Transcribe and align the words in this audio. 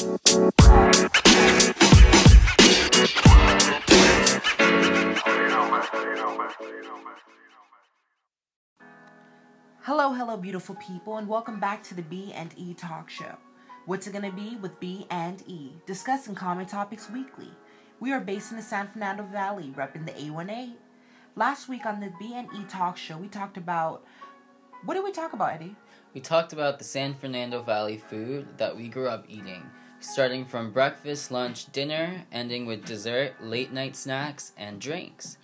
Hello, 0.00 0.16
hello, 10.14 10.38
beautiful 10.38 10.74
people, 10.76 11.18
and 11.18 11.28
welcome 11.28 11.60
back 11.60 11.82
to 11.82 11.94
the 11.94 12.00
B 12.00 12.32
and 12.34 12.54
E 12.56 12.72
Talk 12.72 13.10
Show. 13.10 13.36
What's 13.84 14.06
it 14.06 14.14
gonna 14.14 14.32
be 14.32 14.56
with 14.56 14.80
B 14.80 15.06
and 15.10 15.42
E? 15.46 15.72
Discussing 15.84 16.34
common 16.34 16.64
topics 16.64 17.10
weekly. 17.10 17.50
We 18.00 18.12
are 18.12 18.20
based 18.20 18.52
in 18.52 18.56
the 18.56 18.62
San 18.62 18.88
Fernando 18.88 19.24
Valley, 19.24 19.74
repping 19.76 20.06
the 20.06 20.18
818. 20.18 20.76
Last 21.36 21.68
week 21.68 21.84
on 21.84 22.00
the 22.00 22.10
B 22.18 22.32
and 22.34 22.48
E 22.54 22.64
Talk 22.70 22.96
Show, 22.96 23.18
we 23.18 23.28
talked 23.28 23.58
about 23.58 24.06
what 24.86 24.94
did 24.94 25.04
we 25.04 25.12
talk 25.12 25.34
about, 25.34 25.52
Eddie? 25.52 25.76
We 26.14 26.22
talked 26.22 26.54
about 26.54 26.78
the 26.78 26.84
San 26.84 27.12
Fernando 27.12 27.62
Valley 27.62 27.98
food 27.98 28.56
that 28.56 28.74
we 28.74 28.88
grew 28.88 29.08
up 29.08 29.26
eating, 29.28 29.62
starting 30.00 30.44
from 30.44 30.72
breakfast, 30.72 31.30
lunch, 31.30 31.70
dinner, 31.72 32.24
ending 32.32 32.66
with 32.66 32.84
dessert, 32.84 33.34
late 33.40 33.72
night 33.72 33.94
snacks, 33.94 34.50
and 34.56 34.80
drinks. 34.80 35.36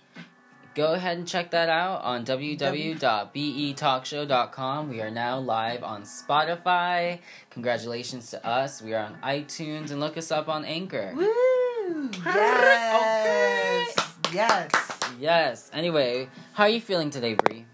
Go 0.75 0.93
ahead 0.93 1.17
and 1.17 1.27
check 1.27 1.49
that 1.51 1.69
out 1.69 2.03
on 2.03 2.23
www.betalkshow.com. 2.23 4.89
We 4.89 5.01
are 5.01 5.09
now 5.09 5.39
live 5.39 5.83
on 5.83 6.03
Spotify. 6.03 7.17
Congratulations 7.49 8.29
to 8.29 8.45
us. 8.45 8.79
We 8.81 8.93
are 8.93 9.03
on 9.05 9.17
iTunes 9.23 9.89
and 9.89 9.99
look 9.99 10.17
us 10.17 10.31
up 10.31 10.47
on 10.47 10.63
Anchor. 10.65 11.13
Woo! 11.15 12.11
Yes! 12.23 13.95
Yes. 14.31 14.71
Yes. 15.19 15.71
Anyway, 15.73 16.29
how 16.53 16.65
are 16.65 16.69
you 16.69 16.81
feeling 16.81 17.09
today, 17.09 17.33
Bree? 17.33 17.65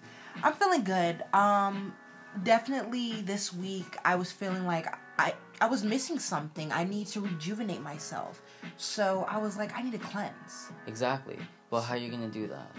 I'm 0.41 0.53
feeling 0.53 0.85
good. 0.85 1.21
Um, 1.33 1.93
definitely 2.41 3.21
this 3.21 3.53
week 3.53 3.97
I 4.05 4.15
was 4.15 4.31
feeling 4.31 4.65
like 4.65 4.87
I 5.19 5.33
I 5.63 5.65
was 5.67 5.81
missing 5.81 6.19
something. 6.19 6.73
I 6.73 6.83
need 6.83 7.07
to 7.15 7.21
rejuvenate 7.21 7.81
myself. 7.81 8.41
So 8.75 9.25
I 9.29 9.37
was 9.37 9.55
like, 9.55 9.71
I 9.77 9.81
need 9.81 9.93
to 9.93 9.97
cleanse. 10.11 10.71
Exactly. 10.87 11.37
Well, 11.69 11.81
how 11.81 11.93
are 11.93 11.97
you 11.97 12.11
gonna 12.11 12.27
do 12.27 12.47
that? 12.47 12.69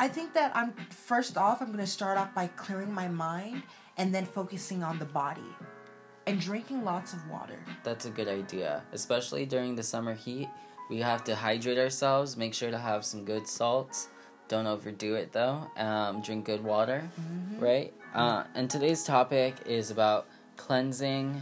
I 0.00 0.08
think 0.08 0.34
that 0.34 0.50
I'm 0.56 0.72
first 0.90 1.36
off 1.38 1.62
I'm 1.62 1.70
gonna 1.70 1.86
start 1.86 2.18
off 2.18 2.34
by 2.34 2.48
clearing 2.48 2.92
my 2.92 3.06
mind 3.06 3.62
and 3.96 4.12
then 4.12 4.24
focusing 4.26 4.82
on 4.82 4.98
the 4.98 5.04
body. 5.04 5.50
And 6.26 6.40
drinking 6.40 6.82
lots 6.84 7.12
of 7.12 7.20
water. 7.30 7.60
That's 7.84 8.06
a 8.06 8.10
good 8.10 8.26
idea, 8.26 8.82
especially 8.92 9.46
during 9.46 9.76
the 9.76 9.84
summer 9.84 10.12
heat. 10.14 10.48
We 10.90 10.98
have 10.98 11.22
to 11.24 11.36
hydrate 11.36 11.78
ourselves. 11.78 12.36
Make 12.36 12.54
sure 12.54 12.72
to 12.72 12.78
have 12.78 13.04
some 13.04 13.24
good 13.24 13.46
salts. 13.46 14.08
Don't 14.48 14.66
overdo 14.66 15.14
it 15.14 15.30
though. 15.30 15.70
Um, 15.76 16.22
drink 16.22 16.44
good 16.44 16.64
water, 16.64 17.08
Mm-hmm. 17.20 17.64
right? 17.64 17.94
Uh, 18.12 18.42
and 18.56 18.68
today's 18.68 19.04
topic 19.04 19.54
is 19.66 19.92
about 19.92 20.26
cleansing, 20.56 21.40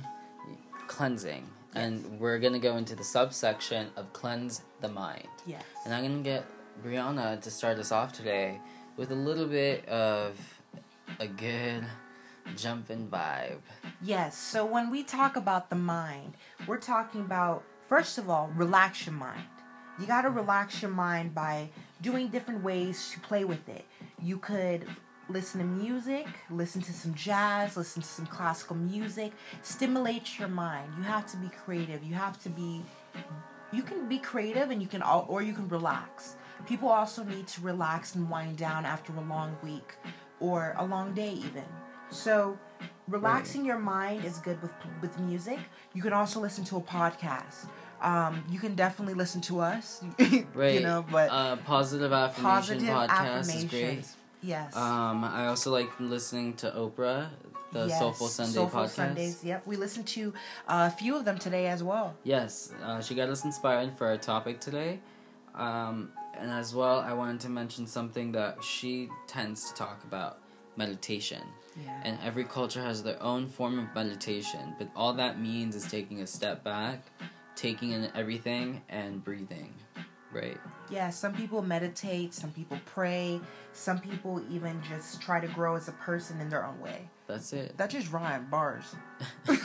cleansing, 0.86 1.48
and 1.74 2.18
we're 2.18 2.38
gonna 2.38 2.58
go 2.58 2.76
into 2.76 2.94
the 2.94 3.04
subsection 3.04 3.88
of 3.96 4.12
cleanse 4.12 4.62
the 4.80 4.88
mind. 4.88 5.28
Yes. 5.46 5.64
And 5.84 5.94
I'm 5.94 6.02
gonna 6.02 6.22
get 6.22 6.44
Brianna 6.84 7.40
to 7.40 7.50
start 7.50 7.78
us 7.78 7.92
off 7.92 8.12
today 8.12 8.60
with 8.96 9.10
a 9.10 9.14
little 9.14 9.46
bit 9.46 9.86
of 9.88 10.38
a 11.20 11.26
good 11.26 11.84
jumping 12.56 13.08
vibe. 13.08 13.60
Yes. 14.02 14.36
So 14.36 14.64
when 14.64 14.90
we 14.90 15.02
talk 15.02 15.36
about 15.36 15.70
the 15.70 15.76
mind, 15.76 16.34
we're 16.66 16.78
talking 16.78 17.20
about 17.20 17.64
first 17.88 18.18
of 18.18 18.28
all, 18.28 18.50
relax 18.56 19.06
your 19.06 19.14
mind. 19.14 19.44
You 19.98 20.06
got 20.06 20.22
to 20.22 20.30
relax 20.30 20.82
your 20.82 20.90
mind 20.90 21.34
by 21.34 21.70
doing 22.02 22.28
different 22.28 22.64
ways 22.64 23.10
to 23.12 23.20
play 23.20 23.44
with 23.44 23.68
it. 23.68 23.84
You 24.20 24.38
could 24.38 24.86
listen 25.28 25.60
to 25.60 25.66
music, 25.66 26.26
listen 26.50 26.82
to 26.82 26.92
some 26.92 27.14
jazz, 27.14 27.76
listen 27.76 28.02
to 28.02 28.08
some 28.08 28.26
classical 28.26 28.76
music, 28.76 29.32
stimulate 29.62 30.38
your 30.38 30.48
mind. 30.48 30.92
You 30.96 31.04
have 31.04 31.26
to 31.32 31.36
be 31.36 31.48
creative. 31.48 32.02
You 32.02 32.14
have 32.14 32.42
to 32.42 32.48
be 32.50 32.82
you 33.72 33.82
can 33.82 34.08
be 34.08 34.18
creative 34.18 34.70
and 34.70 34.80
you 34.80 34.88
can 34.88 35.02
all 35.02 35.26
or 35.28 35.42
you 35.42 35.52
can 35.52 35.68
relax. 35.68 36.36
People 36.66 36.88
also 36.88 37.24
need 37.24 37.46
to 37.48 37.60
relax 37.60 38.14
and 38.14 38.30
wind 38.30 38.56
down 38.56 38.84
after 38.84 39.12
a 39.14 39.20
long 39.20 39.56
week 39.62 39.94
or 40.40 40.74
a 40.78 40.84
long 40.84 41.12
day 41.14 41.32
even. 41.32 41.64
So 42.10 42.58
relaxing 43.08 43.64
your 43.64 43.78
mind 43.78 44.24
is 44.24 44.38
good 44.38 44.60
with 44.62 44.70
with 45.00 45.18
music. 45.18 45.58
You 45.94 46.02
can 46.02 46.12
also 46.12 46.40
listen 46.40 46.64
to 46.66 46.76
a 46.76 46.80
podcast. 46.80 47.66
Um, 48.00 48.44
you 48.50 48.58
can 48.58 48.74
definitely 48.74 49.14
listen 49.14 49.40
to 49.42 49.60
us, 49.60 50.04
Right. 50.54 50.74
you 50.74 50.80
know, 50.80 51.06
but 51.10 51.30
uh, 51.30 51.56
positive 51.56 52.12
affirmation 52.12 52.44
positive 52.50 52.88
podcast 52.88 53.54
is 53.54 53.64
great. 53.64 54.04
Yes. 54.44 54.76
Um, 54.76 55.24
I 55.24 55.46
also 55.46 55.72
like 55.72 55.88
listening 55.98 56.52
to 56.56 56.70
Oprah, 56.70 57.28
the 57.72 57.86
yes. 57.86 57.98
Soulful 57.98 58.28
Sunday 58.28 58.52
Soulful 58.52 58.82
podcast. 58.82 58.90
Sundays. 58.90 59.42
Yep, 59.42 59.66
we 59.66 59.76
listened 59.76 60.06
to 60.08 60.34
uh, 60.68 60.90
a 60.92 60.96
few 60.96 61.16
of 61.16 61.24
them 61.24 61.38
today 61.38 61.68
as 61.68 61.82
well. 61.82 62.14
Yes, 62.24 62.72
uh, 62.82 63.00
she 63.00 63.14
got 63.14 63.30
us 63.30 63.44
inspired 63.44 63.96
for 63.96 64.06
our 64.06 64.18
topic 64.18 64.60
today. 64.60 65.00
Um, 65.54 66.10
and 66.38 66.50
as 66.50 66.74
well, 66.74 67.00
I 67.00 67.14
wanted 67.14 67.40
to 67.40 67.48
mention 67.48 67.86
something 67.86 68.32
that 68.32 68.62
she 68.62 69.08
tends 69.26 69.70
to 69.70 69.74
talk 69.74 70.04
about 70.04 70.40
meditation. 70.76 71.42
Yeah. 71.82 72.00
And 72.04 72.18
every 72.22 72.44
culture 72.44 72.82
has 72.82 73.02
their 73.02 73.20
own 73.22 73.46
form 73.46 73.78
of 73.78 73.94
meditation, 73.94 74.74
but 74.78 74.88
all 74.94 75.14
that 75.14 75.40
means 75.40 75.74
is 75.74 75.86
taking 75.90 76.20
a 76.20 76.26
step 76.26 76.62
back, 76.62 77.02
taking 77.56 77.92
in 77.92 78.10
everything, 78.14 78.82
and 78.88 79.24
breathing. 79.24 79.72
Right? 80.34 80.58
Yeah, 80.90 81.10
some 81.10 81.32
people 81.32 81.62
meditate, 81.62 82.34
some 82.34 82.50
people 82.50 82.78
pray, 82.84 83.40
some 83.72 83.98
people 83.98 84.42
even 84.50 84.82
just 84.82 85.22
try 85.22 85.40
to 85.40 85.46
grow 85.48 85.76
as 85.76 85.88
a 85.88 85.92
person 85.92 86.40
in 86.40 86.48
their 86.48 86.64
own 86.64 86.80
way. 86.80 87.08
That's 87.26 87.52
it. 87.52 87.76
That 87.78 87.90
just 87.90 88.12
rhyme 88.12 88.48
bars. 88.50 88.94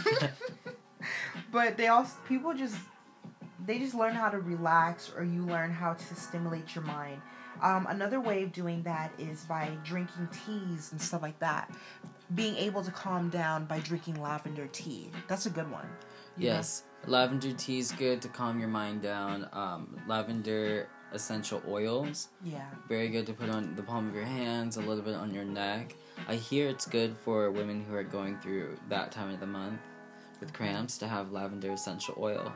but 1.51 1.77
they 1.77 1.87
also 1.87 2.15
people 2.27 2.53
just 2.53 2.75
they 3.65 3.79
just 3.79 3.93
learn 3.95 4.13
how 4.13 4.29
to 4.29 4.39
relax 4.39 5.11
or 5.15 5.23
you 5.23 5.43
learn 5.45 5.71
how 5.71 5.93
to 5.93 6.15
stimulate 6.15 6.75
your 6.75 6.83
mind. 6.83 7.21
Um, 7.61 7.87
another 7.89 8.21
way 8.21 8.43
of 8.43 8.51
doing 8.53 8.83
that 8.83 9.11
is 9.17 9.43
by 9.45 9.69
drinking 9.83 10.29
teas 10.45 10.91
and 10.91 11.01
stuff 11.01 11.21
like 11.21 11.37
that. 11.39 11.69
Being 12.35 12.55
able 12.55 12.83
to 12.83 12.91
calm 12.91 13.29
down 13.29 13.65
by 13.65 13.79
drinking 13.79 14.21
lavender 14.21 14.67
tea. 14.71 15.11
That's 15.27 15.45
a 15.45 15.49
good 15.49 15.69
one. 15.69 15.87
you 16.37 16.47
know? 16.47 16.55
Yes, 16.55 16.83
lavender 17.05 17.51
tea 17.53 17.79
is 17.79 17.91
good 17.91 18.21
to 18.21 18.29
calm 18.29 18.59
your 18.59 18.69
mind 18.69 19.01
down. 19.01 19.49
Um, 19.51 19.99
lavender 20.07 20.87
essential 21.11 21.61
oils, 21.67 22.29
Yeah. 22.43 22.69
very 22.87 23.09
good 23.09 23.25
to 23.25 23.33
put 23.33 23.49
on 23.49 23.75
the 23.75 23.81
palm 23.81 24.07
of 24.07 24.13
your 24.15 24.23
hands, 24.25 24.77
a 24.77 24.81
little 24.81 25.03
bit 25.03 25.15
on 25.15 25.33
your 25.33 25.43
neck. 25.43 25.95
I 26.27 26.35
hear 26.35 26.69
it's 26.69 26.85
good 26.85 27.17
for 27.17 27.49
women 27.51 27.83
who 27.83 27.95
are 27.95 28.03
going 28.03 28.37
through 28.39 28.77
that 28.89 29.11
time 29.11 29.31
of 29.33 29.39
the 29.39 29.47
month 29.47 29.81
with 30.39 30.53
cramps 30.53 30.97
to 30.99 31.07
have 31.07 31.31
lavender 31.31 31.71
essential 31.71 32.13
oil. 32.19 32.53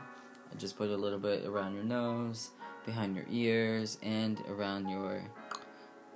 Just 0.58 0.76
put 0.76 0.90
a 0.90 0.96
little 0.96 1.18
bit 1.18 1.44
around 1.44 1.74
your 1.74 1.84
nose, 1.84 2.50
behind 2.86 3.16
your 3.16 3.24
ears, 3.30 3.98
and 4.02 4.40
around 4.48 4.88
your 4.88 5.22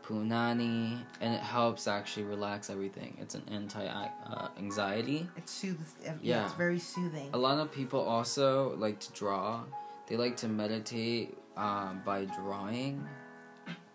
punani, 0.02 0.98
and 1.20 1.34
it 1.34 1.40
helps 1.40 1.86
actually 1.86 2.24
relax 2.24 2.70
everything. 2.70 3.16
It's 3.20 3.34
an 3.34 3.42
anti 3.50 3.84
uh, 3.86 4.48
anxiety. 4.58 5.28
It 5.36 5.48
soothes. 5.48 5.94
Yeah, 6.02 6.14
Yeah. 6.22 6.44
it's 6.46 6.54
very 6.54 6.78
soothing. 6.78 7.30
A 7.34 7.38
lot 7.38 7.58
of 7.58 7.70
people 7.72 8.00
also 8.00 8.74
like 8.76 9.00
to 9.00 9.12
draw. 9.12 9.64
They 10.06 10.16
like 10.16 10.36
to 10.38 10.48
meditate 10.48 11.36
um, 11.56 12.00
by 12.04 12.24
drawing. 12.24 13.06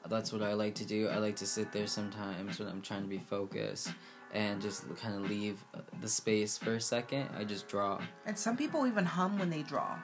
That's 0.07 0.31
what 0.33 0.41
I 0.43 0.53
like 0.53 0.75
to 0.75 0.85
do. 0.85 1.07
I 1.07 1.17
like 1.17 1.37
to 1.37 1.45
sit 1.47 1.71
there 1.71 1.87
sometimes 1.87 2.59
when 2.59 2.67
I'm 2.67 2.81
trying 2.81 3.03
to 3.03 3.07
be 3.07 3.17
focused 3.19 3.89
and 4.33 4.61
just 4.61 4.83
kind 4.97 5.15
of 5.15 5.29
leave 5.29 5.63
uh, 5.73 5.79
the 6.01 6.09
space 6.09 6.57
for 6.57 6.73
a 6.73 6.81
second. 6.81 7.29
I 7.37 7.43
just 7.45 7.67
draw. 7.67 8.01
And 8.25 8.37
some 8.37 8.57
people 8.57 8.85
even 8.85 9.05
hum 9.05 9.39
when 9.39 9.49
they 9.49 9.61
draw. 9.63 9.95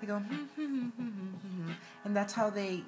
They 0.00 0.06
go, 0.06 0.18
hmm, 0.18 0.34
hmm, 0.34 0.64
hmm, 0.64 0.88
hmm, 0.88 1.08
hmm, 1.08 1.62
hmm. 1.62 1.70
and 2.04 2.16
that's 2.16 2.32
how 2.32 2.50
they. 2.50 2.84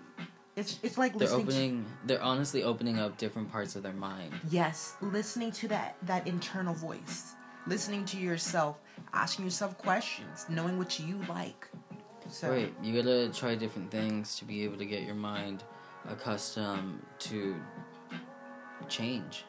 It's 0.57 0.79
it's 0.83 0.99
like 0.99 1.13
They're 1.17 1.29
listening. 1.29 1.47
opening. 1.47 1.87
They're 2.07 2.23
honestly 2.23 2.63
opening 2.63 2.99
up 2.99 3.17
different 3.17 3.51
parts 3.51 3.77
of 3.77 3.83
their 3.83 3.93
mind. 3.93 4.33
Yes, 4.51 4.95
listening 5.01 5.53
to 5.53 5.69
that 5.69 5.97
that 6.03 6.27
internal 6.27 6.75
voice, 6.75 7.35
listening 7.67 8.05
to 8.07 8.19
yourself, 8.19 8.79
asking 9.13 9.45
yourself 9.45 9.79
questions, 9.79 10.47
knowing 10.49 10.77
what 10.79 10.99
you 11.01 11.21
like. 11.29 11.69
So 12.29 12.51
Right. 12.51 12.73
You 12.83 12.95
gotta 13.03 13.29
try 13.31 13.55
different 13.55 13.91
things 13.91 14.37
to 14.37 14.45
be 14.45 14.63
able 14.65 14.77
to 14.79 14.85
get 14.87 15.03
your 15.03 15.15
mind 15.15 15.65
accustomed 16.09 17.03
to 17.21 17.57
change. 18.89 19.45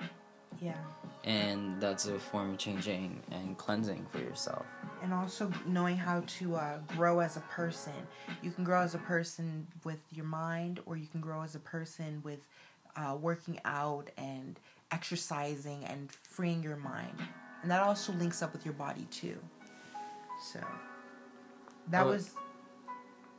Yeah, 0.59 0.77
And 1.23 1.79
that's 1.81 2.07
a 2.07 2.19
form 2.19 2.51
of 2.53 2.57
changing 2.57 3.21
and 3.31 3.57
cleansing 3.57 4.05
for 4.11 4.19
yourself. 4.19 4.65
and 5.03 5.13
also 5.13 5.51
knowing 5.65 5.97
how 5.97 6.21
to 6.39 6.55
uh, 6.55 6.77
grow 6.95 7.19
as 7.19 7.37
a 7.37 7.41
person. 7.41 7.93
You 8.43 8.51
can 8.51 8.63
grow 8.63 8.81
as 8.81 8.93
a 8.95 8.99
person 8.99 9.67
with 9.83 9.99
your 10.11 10.25
mind, 10.25 10.79
or 10.85 10.95
you 10.97 11.07
can 11.07 11.21
grow 11.21 11.41
as 11.41 11.55
a 11.55 11.59
person 11.59 12.21
with 12.23 12.39
uh, 12.95 13.17
working 13.19 13.59
out 13.65 14.09
and 14.17 14.59
exercising 14.91 15.85
and 15.85 16.11
freeing 16.11 16.61
your 16.61 16.75
mind. 16.75 17.17
And 17.61 17.71
that 17.71 17.81
also 17.81 18.11
links 18.13 18.41
up 18.43 18.53
with 18.53 18.65
your 18.65 18.73
body 18.75 19.05
too. 19.11 19.37
So 20.51 20.59
that 21.89 22.05
Oh, 22.05 22.09
was. 22.09 22.31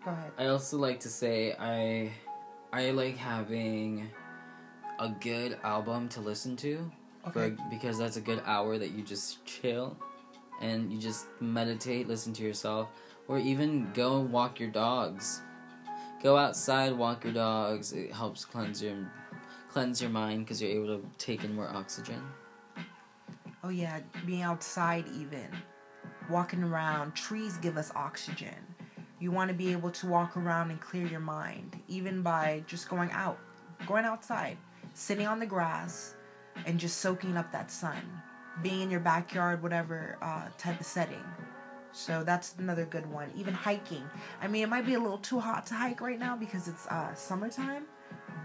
Go 0.04 0.10
ahead. 0.10 0.32
I 0.38 0.46
also 0.46 0.78
like 0.78 0.98
to 1.00 1.08
say 1.08 1.54
I 1.58 2.12
I 2.72 2.90
like 2.90 3.16
having 3.16 4.10
a 4.98 5.08
good 5.20 5.58
album 5.62 6.08
to 6.10 6.20
listen 6.20 6.56
to 6.56 6.90
for 7.30 7.50
because 7.70 7.98
that's 7.98 8.16
a 8.16 8.20
good 8.20 8.42
hour 8.44 8.78
that 8.78 8.90
you 8.90 9.02
just 9.02 9.44
chill 9.44 9.96
and 10.60 10.92
you 10.92 10.98
just 10.98 11.26
meditate, 11.40 12.08
listen 12.08 12.32
to 12.34 12.42
yourself. 12.42 12.88
or 13.28 13.38
even 13.38 13.88
go 13.94 14.20
walk 14.20 14.58
your 14.58 14.70
dogs. 14.70 15.40
Go 16.22 16.36
outside, 16.36 16.92
walk 16.92 17.24
your 17.24 17.32
dogs. 17.32 17.92
It 17.92 18.12
helps 18.12 18.44
cleanse 18.44 18.82
your 18.82 18.96
cleanse 19.68 20.00
your 20.02 20.10
mind 20.10 20.44
because 20.44 20.60
you're 20.60 20.70
able 20.70 20.98
to 20.98 21.04
take 21.18 21.44
in 21.44 21.54
more 21.54 21.68
oxygen. 21.68 22.22
Oh 23.64 23.68
yeah, 23.68 24.00
being 24.26 24.42
outside 24.42 25.04
even, 25.16 25.48
walking 26.28 26.62
around. 26.62 27.14
Trees 27.14 27.56
give 27.58 27.76
us 27.76 27.92
oxygen. 27.94 28.54
You 29.20 29.30
want 29.30 29.48
to 29.48 29.54
be 29.54 29.70
able 29.70 29.90
to 29.92 30.06
walk 30.08 30.36
around 30.36 30.70
and 30.70 30.80
clear 30.80 31.06
your 31.06 31.20
mind, 31.20 31.80
even 31.86 32.22
by 32.22 32.64
just 32.66 32.88
going 32.88 33.10
out, 33.12 33.38
going 33.86 34.04
outside, 34.04 34.58
sitting 34.94 35.28
on 35.28 35.38
the 35.38 35.46
grass, 35.46 36.16
and 36.66 36.78
just 36.78 36.98
soaking 36.98 37.36
up 37.36 37.50
that 37.52 37.70
sun. 37.70 38.02
Being 38.62 38.82
in 38.82 38.90
your 38.90 39.00
backyard, 39.00 39.62
whatever 39.62 40.18
uh, 40.20 40.44
type 40.58 40.78
of 40.78 40.86
setting. 40.86 41.24
So 41.92 42.24
that's 42.24 42.54
another 42.58 42.86
good 42.86 43.06
one. 43.06 43.30
Even 43.36 43.54
hiking. 43.54 44.02
I 44.40 44.48
mean, 44.48 44.62
it 44.62 44.68
might 44.68 44.86
be 44.86 44.94
a 44.94 45.00
little 45.00 45.18
too 45.18 45.40
hot 45.40 45.66
to 45.66 45.74
hike 45.74 46.00
right 46.00 46.18
now 46.18 46.36
because 46.36 46.68
it's 46.68 46.86
uh, 46.86 47.14
summertime, 47.14 47.84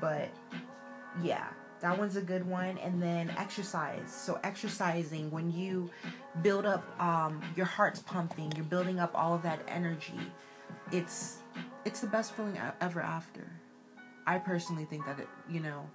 but 0.02 0.30
yeah, 1.24 1.48
that 1.80 1.98
one's 1.98 2.18
a 2.18 2.22
good 2.22 2.46
one. 2.46 2.78
And 2.80 3.02
then 3.02 3.34
exercise. 3.38 4.12
So 4.12 4.40
exercising 4.44 5.32
when 5.32 5.52
you 5.52 5.90
build 6.42 6.66
up 6.66 6.84
um, 7.02 7.42
your 7.56 7.66
heart's 7.66 8.02
pumping, 8.02 8.52
you're 8.56 8.66
building 8.66 9.00
up 9.00 9.12
all 9.14 9.34
of 9.34 9.42
that 9.44 9.60
energy. 9.68 10.20
It's 10.92 11.38
it's 11.86 12.02
the 12.02 12.08
best 12.08 12.34
feeling 12.34 12.60
ever 12.82 13.02
after. 13.02 13.50
I 14.26 14.40
personally 14.40 14.86
think 14.86 15.06
that 15.06 15.20
it, 15.20 15.28
you 15.50 15.62
know, 15.62 15.90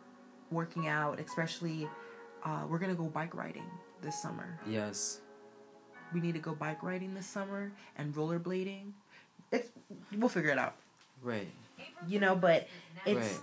working 0.52 0.88
out, 0.88 1.19
especially 1.20 1.88
uh, 2.44 2.64
we're 2.69 2.78
gonna 2.78 2.94
go 2.94 3.04
bike 3.04 3.34
riding 3.34 3.64
this 4.02 4.20
summer. 4.20 4.58
Yes. 4.66 5.20
We 6.12 6.20
need 6.20 6.34
to 6.34 6.40
go 6.40 6.54
bike 6.54 6.82
riding 6.82 7.14
this 7.14 7.26
summer 7.26 7.72
and 7.96 8.14
rollerblading. 8.14 8.93
It's 9.50 9.69
we'll 10.16 10.28
figure 10.28 10.50
it 10.50 10.58
out. 10.58 10.75
Right. 11.22 11.49
You 12.06 12.20
know, 12.20 12.34
but 12.37 12.69
it's 13.06 13.19
Right. 13.19 13.40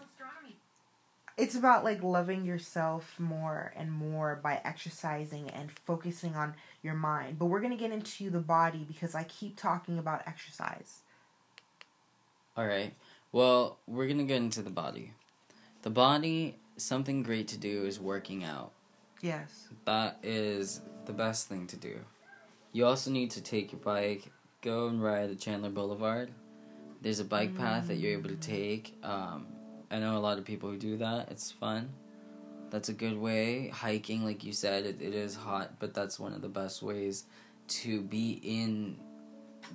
it's 1.37 1.55
about 1.55 1.83
like 1.83 2.03
loving 2.03 2.45
yourself 2.45 3.19
more 3.19 3.73
and 3.75 3.91
more 3.91 4.39
by 4.43 4.61
exercising 4.63 5.49
and 5.49 5.71
focusing 5.71 6.35
on 6.35 6.55
your 6.83 6.93
mind. 6.93 7.39
But 7.39 7.45
we're 7.45 7.61
to 7.71 7.77
get 7.77 7.91
into 7.91 8.29
the 8.29 8.39
body 8.39 8.85
because 8.87 9.15
I 9.15 9.23
keep 9.23 9.55
talking 9.55 9.97
about 9.97 10.23
exercise. 10.27 10.99
All 12.57 12.67
right. 12.67 12.93
Well, 13.31 13.77
we're 13.87 14.07
to 14.17 14.23
get 14.25 14.37
into 14.37 14.61
the 14.61 14.69
body. 14.69 15.13
The 15.83 15.89
body, 15.89 16.57
something 16.79 17.23
great 17.23 17.47
to 17.49 17.57
do 17.57 17.85
is 17.85 17.99
working 17.99 18.43
out. 18.43 18.71
Yes. 19.21 19.67
That 19.85 20.17
is 20.23 20.81
the 21.05 21.13
best 21.13 21.47
thing 21.47 21.67
to 21.67 21.77
do. 21.77 21.99
You 22.71 22.85
also 22.85 23.11
need 23.11 23.31
to 23.31 23.41
take 23.41 23.71
your 23.71 23.81
bike, 23.81 24.31
go 24.61 24.87
and 24.87 25.01
ride 25.01 25.29
the 25.29 25.35
Chandler 25.35 25.69
Boulevard. 25.69 26.31
There's 27.01 27.19
a 27.19 27.25
bike 27.25 27.57
path 27.57 27.87
that 27.87 27.95
you're 27.95 28.11
able 28.11 28.29
to 28.29 28.35
take. 28.35 28.95
Um, 29.03 29.47
I 29.89 29.99
know 29.99 30.17
a 30.17 30.19
lot 30.19 30.37
of 30.37 30.45
people 30.45 30.69
who 30.69 30.77
do 30.77 30.97
that. 30.97 31.31
It's 31.31 31.51
fun. 31.51 31.89
That's 32.69 32.89
a 32.89 32.93
good 32.93 33.17
way. 33.17 33.69
Hiking, 33.69 34.23
like 34.23 34.43
you 34.43 34.53
said, 34.53 34.85
it, 34.85 35.01
it 35.01 35.15
is 35.15 35.35
hot, 35.35 35.79
but 35.79 35.93
that's 35.93 36.19
one 36.19 36.33
of 36.33 36.41
the 36.41 36.49
best 36.49 36.83
ways 36.83 37.25
to 37.69 38.01
be 38.01 38.39
in 38.43 38.97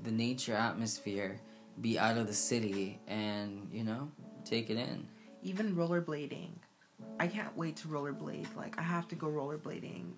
the 0.05 0.13
nature 0.13 0.55
atmosphere, 0.55 1.41
be 1.81 1.99
out 1.99 2.19
of 2.19 2.27
the 2.27 2.35
city, 2.35 3.01
and, 3.09 3.69
you 3.73 3.85
know, 3.85 4.11
take 4.45 4.71
it 4.71 4.77
in. 4.77 5.09
Even 5.43 5.75
rollerblading. 5.75 6.51
I 7.19 7.27
can't 7.27 7.57
wait 7.57 7.77
to 7.77 7.89
rollerblade. 7.89 8.55
Like 8.57 8.79
I 8.79 8.83
have 8.83 9.09
to 9.09 9.15
go 9.15 9.29
rollerblading. 9.29 10.13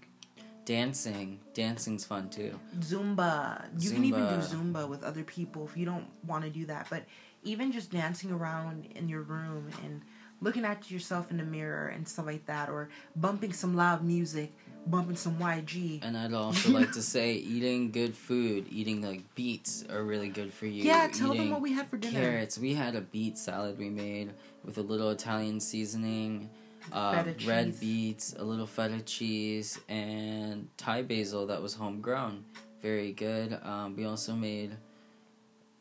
Dancing. 0.65 1.39
Dancing's 1.55 2.05
fun 2.05 2.29
too. 2.29 2.59
Zumba. 2.81 3.67
You 3.79 3.91
can 3.91 4.05
even 4.05 4.27
do 4.27 4.35
Zumba. 4.37 4.73
Zumba 4.73 4.89
with 4.89 5.05
other 5.05 5.23
people 5.23 5.65
if 5.65 5.77
you 5.77 5.87
don't 5.87 6.07
want 6.27 6.45
to 6.45 6.51
do 6.51 6.67
that. 6.67 6.89
But 6.91 7.05
even 7.45 7.71
just 7.71 7.93
dancing 7.93 8.33
around 8.33 8.89
in 8.97 9.09
your 9.09 9.23
room 9.23 9.69
and 9.85 10.03
looking 10.41 10.65
at 10.65 10.91
yourself 10.91 11.31
in 11.31 11.39
the 11.39 11.45
mirror 11.45 11.89
and 11.89 12.07
stuff 12.07 12.27
like 12.27 12.45
that, 12.47 12.69
or 12.69 12.89
bumping 13.15 13.53
some 13.53 13.75
loud 13.75 14.05
music, 14.05 14.53
bumping 14.87 15.17
some 15.17 15.37
YG. 15.37 16.01
And 16.03 16.17
I'd 16.17 16.33
also 16.35 16.71
like 16.71 16.93
to 16.93 17.03
say, 17.03 17.35
eating 17.35 17.91
good 17.91 18.15
food, 18.15 18.67
eating 18.71 19.03
like 19.03 19.23
beets 19.35 19.85
are 19.91 20.03
really 20.03 20.29
good 20.29 20.53
for 20.53 20.67
you. 20.67 20.83
yeah, 20.85 21.09
tell 21.09 21.35
them 21.35 21.51
what 21.51 21.61
we 21.61 21.73
had 21.73 21.89
for 21.89 21.97
dinner. 21.97 22.21
Carrots. 22.21 22.59
We 22.59 22.75
had 22.75 22.97
a 22.97 23.01
beet 23.01 23.39
salad 23.39 23.79
we 23.79 23.89
made 23.89 24.33
with 24.65 24.79
a 24.79 24.83
little 24.83 25.11
Italian 25.11 25.61
seasoning, 25.61 26.51
uh, 26.93 27.23
Feta 27.23 27.47
red 27.47 27.67
cheese. 27.67 27.81
beets, 27.81 28.35
a 28.39 28.45
little 28.45 28.67
feta 28.67 29.01
cheese, 29.01 29.79
and 29.89 30.69
Thai 30.77 31.03
basil 31.03 31.47
that 31.49 31.61
was 31.63 31.75
homegrown. 31.75 32.45
Very 32.83 33.13
good. 33.13 33.59
Um, 33.63 33.97
we 33.97 34.05
also 34.05 34.35
made 34.35 34.77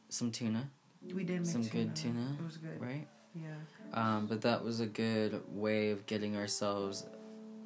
some 0.10 0.32
tuna, 0.32 0.70
We 1.14 1.24
did 1.24 1.42
make 1.42 1.46
some 1.46 1.64
tuna. 1.64 1.86
good 1.86 1.96
tuna, 1.96 2.36
It 2.40 2.44
was 2.46 2.58
good. 2.58 2.82
right? 2.82 3.08
Yeah. 3.36 3.50
Um, 3.94 4.28
but 4.28 4.42
that 4.42 4.64
was 4.64 4.80
a 4.80 4.86
good 4.86 5.42
way 5.50 5.92
of 5.92 6.06
getting 6.06 6.36
ourselves 6.38 7.06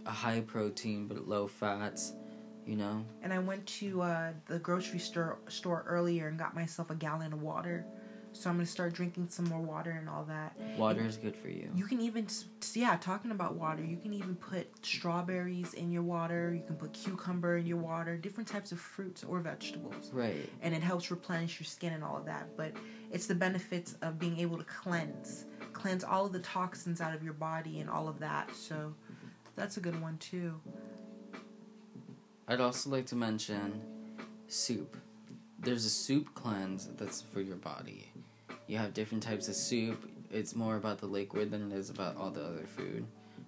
a 0.06 0.12
high 0.12 0.42
protein 0.42 1.08
but 1.08 1.28
low 1.28 1.48
fats. 1.48 2.14
You 2.66 2.76
know, 2.76 3.04
And 3.24 3.34
I 3.34 3.40
went 3.40 3.66
to 3.80 4.02
uh, 4.04 4.32
the 4.46 4.60
grocery 4.60 5.00
store 5.00 5.40
store 5.48 5.84
earlier 5.88 6.28
and 6.28 6.38
got 6.38 6.54
myself 6.54 6.92
a 6.92 6.96
gallon 6.96 7.34
of 7.34 7.42
water. 7.42 7.84
So 8.40 8.50
I'm 8.50 8.56
gonna 8.56 8.68
start 8.68 8.94
drinking 8.94 9.28
some 9.28 9.50
more 9.50 9.60
water 9.60 9.92
and 9.92 10.08
all 10.08 10.24
that. 10.30 10.56
water 10.78 11.06
is 11.06 11.18
good 11.18 11.36
for 11.36 11.50
you. 11.50 11.70
You 11.76 11.84
can 11.84 12.00
even, 12.00 12.26
yeah, 12.74 12.96
talking 13.02 13.32
about 13.32 13.56
water, 13.56 13.84
you 13.84 13.98
can 13.98 14.14
even 14.14 14.34
put 14.38 14.66
strawberries 14.86 15.74
in 15.74 15.92
your 15.92 16.04
water. 16.04 16.54
You 16.54 16.64
can 16.66 16.78
put 16.78 16.94
cucumber 16.94 17.58
in 17.58 17.66
your 17.66 17.76
water, 17.76 18.16
different 18.16 18.48
types 18.48 18.72
of 18.72 18.80
fruits 18.80 19.26
or 19.26 19.42
vegetables. 19.42 20.10
Right. 20.14 20.50
And 20.62 20.74
it 20.74 20.82
helps 20.82 21.12
replenish 21.12 21.60
your 21.60 21.66
skin 21.66 21.92
and 21.92 22.02
all 22.02 22.16
of 22.16 22.24
that. 22.28 22.56
But 22.56 22.72
it's 23.12 23.28
the 23.28 23.36
benefits 23.36 23.98
of 24.02 24.18
being 24.18 24.40
able 24.40 24.58
to 24.58 24.64
cleanse, 24.64 25.44
cleanse 25.74 26.06
all 26.06 26.26
of 26.26 26.32
the 26.32 26.40
toxins 26.40 27.02
out 27.02 27.14
of 27.14 27.22
your 27.22 27.34
body 27.34 27.82
and 27.82 27.90
all 27.90 28.08
of 28.08 28.20
that. 28.20 28.56
So 28.56 28.94
that's 29.58 29.76
a 29.76 29.82
good 29.82 30.02
one 30.02 30.18
too. 30.18 30.62
I'd 32.48 32.62
also 32.62 32.90
like 32.90 33.06
to 33.08 33.18
mention 33.18 33.82
soup. 34.48 34.96
There's 35.62 35.84
a 35.84 35.90
soup 35.90 36.34
cleanse 36.36 36.88
that's 36.96 37.22
for 37.22 37.42
your 37.42 37.58
body. 37.58 38.09
You 38.70 38.78
have 38.78 38.94
different 38.94 39.24
types 39.24 39.48
of 39.48 39.56
soup. 39.56 40.08
It's 40.30 40.56
more 40.56 40.76
about 40.76 41.00
the 41.00 41.08
liquid 41.08 41.50
than 41.50 41.72
it 41.72 41.76
is 41.76 41.90
about 41.90 42.16
all 42.18 42.30
the 42.30 42.44
other 42.44 42.68
food. 42.68 43.04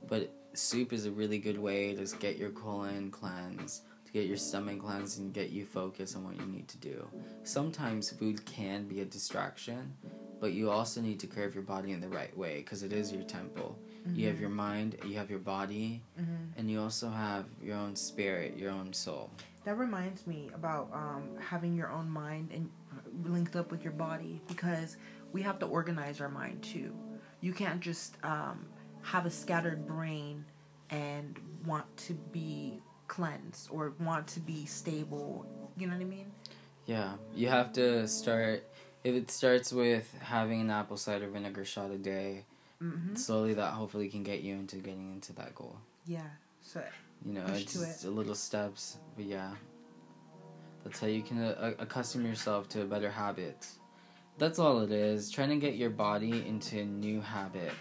But 0.09 0.33
soup 0.53 0.91
is 0.91 1.05
a 1.05 1.11
really 1.11 1.37
good 1.37 1.59
way 1.59 1.93
to 1.93 2.15
get 2.17 2.37
your 2.37 2.49
colon 2.49 3.11
cleansed, 3.11 3.83
to 4.07 4.11
get 4.11 4.25
your 4.25 4.37
stomach 4.37 4.79
cleansed, 4.79 5.19
and 5.19 5.31
get 5.31 5.51
you 5.51 5.63
focused 5.63 6.15
on 6.15 6.23
what 6.23 6.37
you 6.39 6.45
need 6.47 6.67
to 6.69 6.77
do. 6.79 7.07
Sometimes 7.43 8.09
food 8.09 8.43
can 8.47 8.87
be 8.87 9.01
a 9.01 9.05
distraction, 9.05 9.93
but 10.39 10.53
you 10.53 10.71
also 10.71 11.01
need 11.01 11.19
to 11.19 11.27
curve 11.27 11.53
your 11.53 11.63
body 11.63 11.91
in 11.91 12.01
the 12.01 12.09
right 12.09 12.35
way 12.35 12.57
because 12.57 12.81
it 12.81 12.91
is 12.91 13.13
your 13.13 13.21
temple. 13.23 13.77
You 14.15 14.27
have 14.27 14.39
your 14.39 14.49
mind, 14.49 14.97
you 15.05 15.15
have 15.17 15.29
your 15.29 15.37
body, 15.37 16.01
Mm-hmm. 16.19 16.57
and 16.59 16.71
you 16.71 16.81
also 16.81 17.09
have 17.09 17.45
your 17.61 17.77
own 17.77 17.95
spirit, 17.95 18.57
your 18.57 18.71
own 18.71 18.91
soul. 18.91 19.29
That 19.65 19.77
reminds 19.77 20.25
me 20.25 20.49
about 20.55 20.89
um, 20.91 21.29
having 21.39 21.75
your 21.75 21.91
own 21.91 22.09
mind 22.09 22.49
and 22.51 22.71
linked 23.25 23.55
up 23.55 23.71
with 23.71 23.83
your 23.83 23.93
body 23.93 24.41
because 24.47 24.97
we 25.33 25.41
have 25.41 25.59
to 25.59 25.65
organize 25.65 26.21
our 26.21 26.29
mind 26.29 26.61
too. 26.61 26.93
You 27.41 27.53
can't 27.53 27.79
just 27.79 28.17
um, 28.23 28.65
have 29.01 29.25
a 29.25 29.31
scattered 29.31 29.87
brain 29.87 30.45
and 30.89 31.39
want 31.65 31.85
to 31.97 32.13
be 32.31 32.79
cleansed 33.07 33.69
or 33.71 33.93
want 33.99 34.27
to 34.27 34.39
be 34.39 34.65
stable. 34.65 35.45
You 35.77 35.87
know 35.87 35.93
what 35.93 36.01
I 36.01 36.05
mean? 36.05 36.31
Yeah, 36.85 37.13
you 37.33 37.47
have 37.47 37.71
to 37.73 38.07
start. 38.07 38.63
If 39.03 39.15
it 39.15 39.31
starts 39.31 39.71
with 39.73 40.13
having 40.21 40.61
an 40.61 40.69
apple 40.69 40.97
cider 40.97 41.27
vinegar 41.29 41.65
shot 41.65 41.91
a 41.91 41.97
day, 41.97 42.45
Mm-hmm. 42.81 43.13
slowly 43.15 43.53
that 43.53 43.73
hopefully 43.73 44.09
can 44.09 44.23
get 44.23 44.41
you 44.41 44.55
into 44.55 44.77
getting 44.77 45.13
into 45.13 45.33
that 45.33 45.53
goal. 45.53 45.77
Yeah. 46.07 46.21
So 46.63 46.81
You 47.23 47.33
know, 47.33 47.45
it's 47.49 47.73
just 47.73 48.05
a 48.05 48.09
little 48.09 48.33
steps, 48.33 48.97
but 49.15 49.25
yeah, 49.25 49.51
that's 50.83 50.99
how 50.99 51.07
you 51.07 51.21
can 51.21 51.41
uh, 51.41 51.73
accustom 51.79 52.25
yourself 52.25 52.67
to 52.69 52.81
a 52.81 52.85
better 52.85 53.09
habit. 53.09 53.67
That's 54.37 54.59
all 54.59 54.79
it 54.79 54.91
is. 54.91 55.29
Trying 55.29 55.49
to 55.49 55.57
get 55.57 55.75
your 55.75 55.89
body 55.89 56.45
into 56.47 56.79
a 56.79 56.85
new 56.85 57.21
habit, 57.21 57.71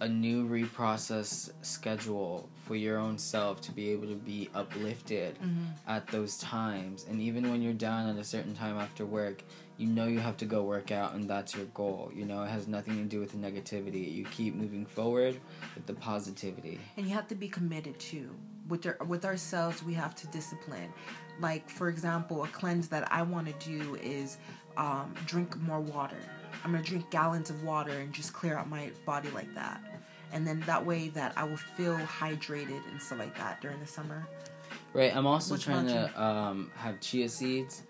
a 0.00 0.08
new 0.08 0.46
reprocess 0.46 1.50
schedule 1.62 2.48
for 2.66 2.76
your 2.76 2.98
own 2.98 3.18
self 3.18 3.60
to 3.62 3.72
be 3.72 3.90
able 3.90 4.06
to 4.06 4.14
be 4.14 4.48
uplifted 4.54 5.36
mm-hmm. 5.36 5.64
at 5.88 6.06
those 6.08 6.38
times. 6.38 7.06
And 7.08 7.20
even 7.20 7.50
when 7.50 7.62
you're 7.62 7.72
down 7.72 8.08
at 8.08 8.16
a 8.16 8.24
certain 8.24 8.54
time 8.54 8.78
after 8.78 9.04
work, 9.04 9.42
you 9.76 9.86
know 9.86 10.06
you 10.06 10.20
have 10.20 10.36
to 10.38 10.44
go 10.44 10.62
work 10.62 10.92
out 10.92 11.14
and 11.14 11.28
that's 11.28 11.54
your 11.56 11.66
goal. 11.66 12.12
You 12.14 12.26
know, 12.26 12.42
it 12.42 12.50
has 12.50 12.68
nothing 12.68 12.96
to 12.96 13.04
do 13.04 13.18
with 13.18 13.32
the 13.32 13.38
negativity. 13.38 14.12
You 14.12 14.24
keep 14.24 14.54
moving 14.54 14.86
forward 14.86 15.40
with 15.74 15.86
the 15.86 15.94
positivity. 15.94 16.78
and 16.96 17.06
you 17.06 17.14
have 17.14 17.28
to 17.28 17.34
be 17.34 17.48
committed 17.48 17.98
too 17.98 18.30
with 18.68 18.86
our, 18.86 18.96
with 19.06 19.24
ourselves 19.24 19.82
we 19.82 19.94
have 19.94 20.14
to 20.14 20.26
discipline 20.28 20.92
like 21.40 21.68
for 21.70 21.88
example 21.88 22.44
a 22.44 22.48
cleanse 22.48 22.88
that 22.88 23.10
i 23.12 23.22
want 23.22 23.46
to 23.46 23.66
do 23.68 23.94
is 23.96 24.38
um, 24.76 25.12
drink 25.26 25.56
more 25.60 25.80
water 25.80 26.16
i'm 26.64 26.72
gonna 26.72 26.82
drink 26.84 27.08
gallons 27.10 27.50
of 27.50 27.62
water 27.64 27.92
and 27.92 28.12
just 28.12 28.32
clear 28.32 28.56
out 28.56 28.68
my 28.68 28.90
body 29.06 29.28
like 29.30 29.52
that 29.54 29.80
and 30.32 30.46
then 30.46 30.60
that 30.66 30.84
way 30.84 31.08
that 31.08 31.32
i 31.36 31.44
will 31.44 31.56
feel 31.56 31.96
hydrated 31.98 32.80
and 32.90 33.00
stuff 33.00 33.18
like 33.18 33.36
that 33.36 33.60
during 33.60 33.78
the 33.80 33.86
summer 33.86 34.26
Right, 34.94 35.14
I'm 35.14 35.26
also 35.26 35.54
What's 35.54 35.64
trying 35.64 35.86
to 35.86 36.22
um, 36.22 36.70
have 36.76 36.98
chia 37.00 37.28
seeds. 37.28 37.82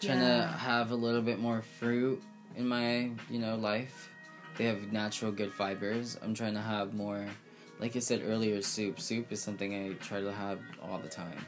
Trying 0.00 0.20
Yeah. 0.20 0.42
to 0.42 0.46
have 0.46 0.90
a 0.92 0.94
little 0.94 1.20
bit 1.20 1.38
more 1.38 1.62
fruit 1.62 2.22
in 2.56 2.66
my, 2.66 3.10
you 3.28 3.38
know, 3.40 3.56
life. 3.56 4.08
They 4.56 4.64
have 4.64 4.92
natural 4.92 5.32
good 5.32 5.52
fibers. 5.52 6.16
I'm 6.22 6.32
trying 6.34 6.54
to 6.54 6.60
have 6.60 6.94
more, 6.94 7.26
like 7.80 7.96
I 7.96 7.98
said 7.98 8.22
earlier, 8.24 8.62
soup. 8.62 9.00
Soup 9.00 9.30
is 9.32 9.42
something 9.42 9.74
I 9.74 9.92
try 9.94 10.20
to 10.20 10.32
have 10.32 10.60
all 10.82 10.98
the 10.98 11.08
time. 11.08 11.44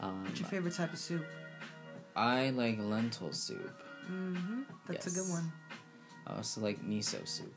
Um, 0.00 0.24
What's 0.24 0.40
your 0.40 0.48
favorite 0.48 0.74
type 0.74 0.92
of 0.92 0.98
soup? 0.98 1.24
I 2.14 2.50
like 2.50 2.78
lentil 2.78 3.32
soup. 3.32 3.82
Mm-hmm. 4.10 4.62
That's 4.88 5.06
a 5.06 5.10
good 5.10 5.16
Yes. 5.26 5.30
one. 5.30 5.52
I 6.26 6.36
also 6.36 6.60
like 6.60 6.82
miso 6.84 7.26
soup. 7.26 7.52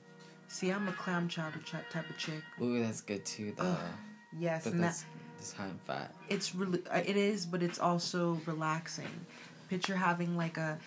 See, 0.47 0.69
I'm 0.71 0.87
a 0.87 0.91
clam 0.93 1.27
chowder 1.27 1.59
ch- 1.59 1.73
type 1.91 2.09
of 2.09 2.17
chick. 2.17 2.41
Ooh, 2.61 2.81
that's 2.81 3.01
good 3.01 3.25
too, 3.25 3.53
though. 3.57 3.63
Ugh, 3.63 3.79
Yes, 4.37 4.63
but 4.63 4.73
and 4.73 4.83
that 4.83 4.87
that's, 4.87 5.05
that's 5.37 5.53
high 5.53 5.67
in 5.67 5.77
fat. 5.85 6.13
it's 6.27 6.53
really 6.53 6.81
uh, 6.91 6.97
it 7.05 7.17
is, 7.17 7.45
but 7.45 7.61
it's 7.63 7.79
also 7.79 8.39
relaxing. 8.45 9.09
Picture 9.69 9.95
having 9.95 10.35
like 10.37 10.57
a 10.57 10.79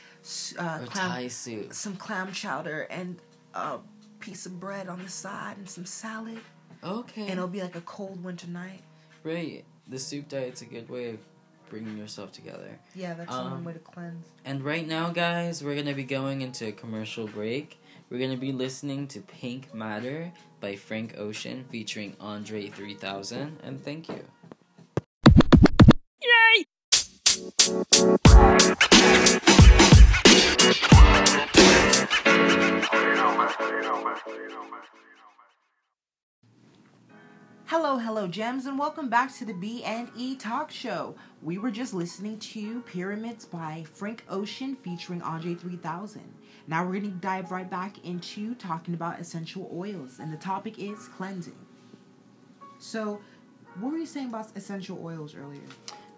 uh, 0.58 0.78
clam, 0.86 1.10
Thai 1.10 1.28
soup. 1.28 1.72
some 1.72 1.96
clam 1.96 2.32
chowder 2.32 2.82
and 2.90 3.18
a 3.54 3.78
piece 4.20 4.46
of 4.46 4.58
bread 4.60 4.88
on 4.88 5.00
the 5.02 5.08
side 5.08 5.56
and 5.58 5.68
some 5.68 5.86
salad, 5.86 6.40
Okay. 6.84 7.22
and 7.22 7.30
it'll 7.30 7.46
be 7.48 7.62
like 7.62 7.76
a 7.76 7.80
cold 7.82 8.22
winter 8.24 8.48
night. 8.48 8.82
Right. 9.24 9.64
The 9.88 9.98
soup 9.98 10.28
diet's 10.28 10.62
a 10.62 10.66
good 10.66 10.88
way 10.88 11.10
of 11.10 11.18
bringing 11.72 11.96
yourself 11.96 12.30
together. 12.32 12.78
Yeah, 12.94 13.14
that's 13.14 13.32
Um, 13.32 13.50
one 13.50 13.64
way 13.64 13.72
to 13.72 13.78
cleanse. 13.78 14.26
And 14.44 14.62
right 14.62 14.86
now, 14.86 15.08
guys, 15.08 15.64
we're 15.64 15.74
gonna 15.74 15.94
be 15.94 16.04
going 16.04 16.42
into 16.42 16.68
a 16.68 16.72
commercial 16.72 17.26
break. 17.26 17.80
We're 18.10 18.18
gonna 18.18 18.36
be 18.36 18.52
listening 18.52 19.08
to 19.08 19.20
Pink 19.22 19.72
Matter 19.72 20.32
by 20.60 20.76
Frank 20.76 21.14
Ocean 21.16 21.64
featuring 21.70 22.14
Andre 22.20 22.68
3000. 22.68 23.58
And 23.62 23.82
thank 23.82 24.10
you. 24.10 24.22
Hello, 37.72 37.96
hello, 37.96 38.28
gems, 38.28 38.66
and 38.66 38.78
welcome 38.78 39.08
back 39.08 39.34
to 39.36 39.46
the 39.46 39.54
B 39.54 39.82
and 39.82 40.10
E 40.14 40.36
Talk 40.36 40.70
Show. 40.70 41.14
We 41.40 41.56
were 41.56 41.70
just 41.70 41.94
listening 41.94 42.38
to 42.38 42.82
Pyramids 42.82 43.46
by 43.46 43.86
Frank 43.94 44.24
Ocean 44.28 44.76
featuring 44.76 45.22
Andre 45.22 45.54
3000. 45.54 46.20
Now 46.66 46.84
we're 46.84 47.00
going 47.00 47.04
to 47.04 47.08
dive 47.12 47.50
right 47.50 47.70
back 47.70 48.04
into 48.04 48.54
talking 48.56 48.92
about 48.92 49.20
essential 49.20 49.70
oils, 49.74 50.18
and 50.18 50.30
the 50.30 50.36
topic 50.36 50.78
is 50.78 51.08
cleansing. 51.16 51.56
So, 52.78 53.22
what 53.80 53.92
were 53.92 53.98
you 53.98 54.04
saying 54.04 54.28
about 54.28 54.54
essential 54.54 55.02
oils 55.02 55.34
earlier? 55.34 55.64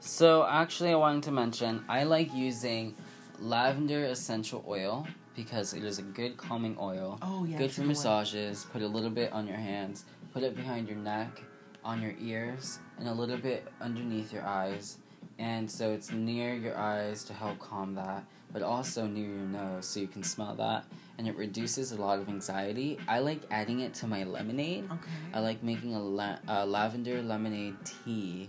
So, 0.00 0.44
actually, 0.50 0.90
I 0.90 0.96
wanted 0.96 1.23
to 1.23 1.30
mention 1.30 1.84
I 1.88 2.02
like 2.02 2.34
using 2.34 2.96
lavender 3.38 4.06
essential 4.06 4.64
oil 4.66 5.06
because 5.37 5.73
it 5.73 5.84
is 5.84 6.00
a 6.00 6.02
good 6.02 6.37
calming 6.37 6.76
oil. 6.80 7.16
Oh 7.23 7.44
yeah, 7.44 7.58
good 7.58 7.70
for 7.70 7.82
a 7.82 7.84
good 7.84 7.94
one. 7.94 8.04
massages. 8.04 8.66
Put 8.73 8.82
a 8.82 8.88
little 8.88 9.11
bit 9.11 9.32
on 9.32 9.46
your 9.46 9.56
hands, 9.56 10.04
put 10.35 10.43
it 10.43 10.57
behind 10.57 10.88
your 10.88 10.99
neck, 10.99 11.41
on 11.85 12.03
your 12.03 12.14
ears, 12.21 12.81
and 12.99 13.07
a 13.07 13.12
little 13.12 13.37
bit 13.37 13.69
underneath 13.81 14.33
your 14.33 14.45
eyes. 14.45 14.99
And 15.38 15.71
so 15.71 15.93
it's 15.93 16.11
near 16.11 16.55
your 16.55 16.76
eyes 16.76 17.23
to 17.25 17.33
help 17.33 17.61
calm 17.61 17.95
that, 17.95 18.25
but 18.53 18.62
also 18.62 19.07
near 19.07 19.29
your 19.29 19.47
nose 19.47 19.87
so 19.87 20.00
you 20.00 20.09
can 20.09 20.25
smell 20.25 20.55
that. 20.57 20.85
And 21.19 21.29
it 21.29 21.37
reduces 21.37 21.93
a 21.93 22.00
lot 22.00 22.19
of 22.19 22.29
anxiety. 22.29 22.99
I 23.07 23.21
like 23.21 23.43
adding 23.53 23.81
it 23.81 23.95
to 23.95 24.09
my 24.09 24.25
lemonade. 24.25 24.85
Okay. 24.91 25.11
I 25.33 25.38
like 25.38 25.62
making 25.62 25.95
a, 25.95 26.03
la- 26.03 26.38
a 26.49 26.67
lavender 26.67 27.23
lemonade 27.23 27.76
tea 27.85 28.49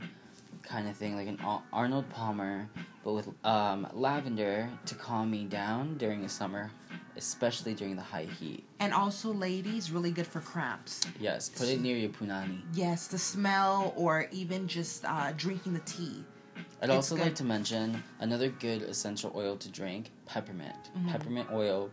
kind 0.63 0.87
of 0.87 0.97
thing, 0.97 1.15
like 1.15 1.27
an 1.27 1.39
Arnold 1.71 2.09
Palmer, 2.09 2.67
but 3.03 3.13
with 3.13 3.29
um, 3.45 3.87
lavender 3.93 4.69
to 4.87 4.95
calm 4.95 5.29
me 5.29 5.45
down 5.45 5.97
during 5.97 6.23
the 6.23 6.29
summer, 6.29 6.71
especially 7.17 7.73
during 7.73 7.95
the 7.95 8.01
high 8.01 8.27
heat. 8.39 8.63
And 8.79 8.93
also, 8.93 9.31
ladies, 9.33 9.91
really 9.91 10.11
good 10.11 10.27
for 10.27 10.41
cramps. 10.41 11.01
Yes, 11.19 11.49
put 11.49 11.67
it 11.69 11.81
near 11.81 11.97
your 11.97 12.09
punani. 12.09 12.61
Yes, 12.73 13.07
the 13.07 13.17
smell 13.17 13.93
or 13.95 14.27
even 14.31 14.67
just 14.67 15.05
uh, 15.05 15.31
drinking 15.37 15.73
the 15.73 15.79
tea. 15.81 16.23
I'd 16.81 16.89
It's 16.89 16.91
also 16.91 17.15
like 17.15 17.35
to 17.35 17.43
mention 17.43 18.03
another 18.19 18.49
good 18.49 18.81
essential 18.83 19.31
oil 19.35 19.57
to 19.57 19.69
drink 19.69 20.11
peppermint. 20.25 20.75
Mhm. 20.97 21.11
Peppermint 21.11 21.49
oil, 21.51 21.89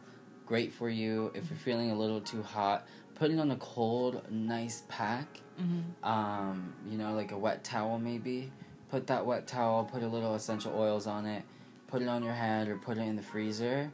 great 0.46 0.72
for 0.72 0.88
you 0.88 1.30
if 1.34 1.48
you're 1.50 1.58
feeling 1.58 1.90
a 1.90 1.94
little 1.98 2.20
too 2.20 2.42
hot. 2.42 2.86
Put 3.14 3.30
it 3.30 3.38
on 3.38 3.50
a 3.50 3.56
cold, 3.56 4.22
nice 4.30 4.82
pack. 4.88 5.40
Mm-hmm. 5.60 6.08
um, 6.08 6.72
you 6.88 6.96
know, 6.96 7.12
like 7.12 7.30
a 7.32 7.38
wet 7.38 7.62
towel 7.62 7.98
maybe. 7.98 8.50
Put 8.90 9.06
that 9.08 9.24
wet 9.24 9.46
towel, 9.46 9.84
put 9.84 10.02
a 10.02 10.08
little 10.08 10.34
essential 10.34 10.72
oils 10.74 11.06
on 11.06 11.26
it, 11.26 11.44
put 11.88 12.00
it 12.02 12.08
on 12.08 12.22
your 12.24 12.32
head 12.32 12.68
or 12.68 12.76
put 12.78 12.96
it 12.96 13.02
in 13.02 13.16
the 13.16 13.22
freezer, 13.22 13.92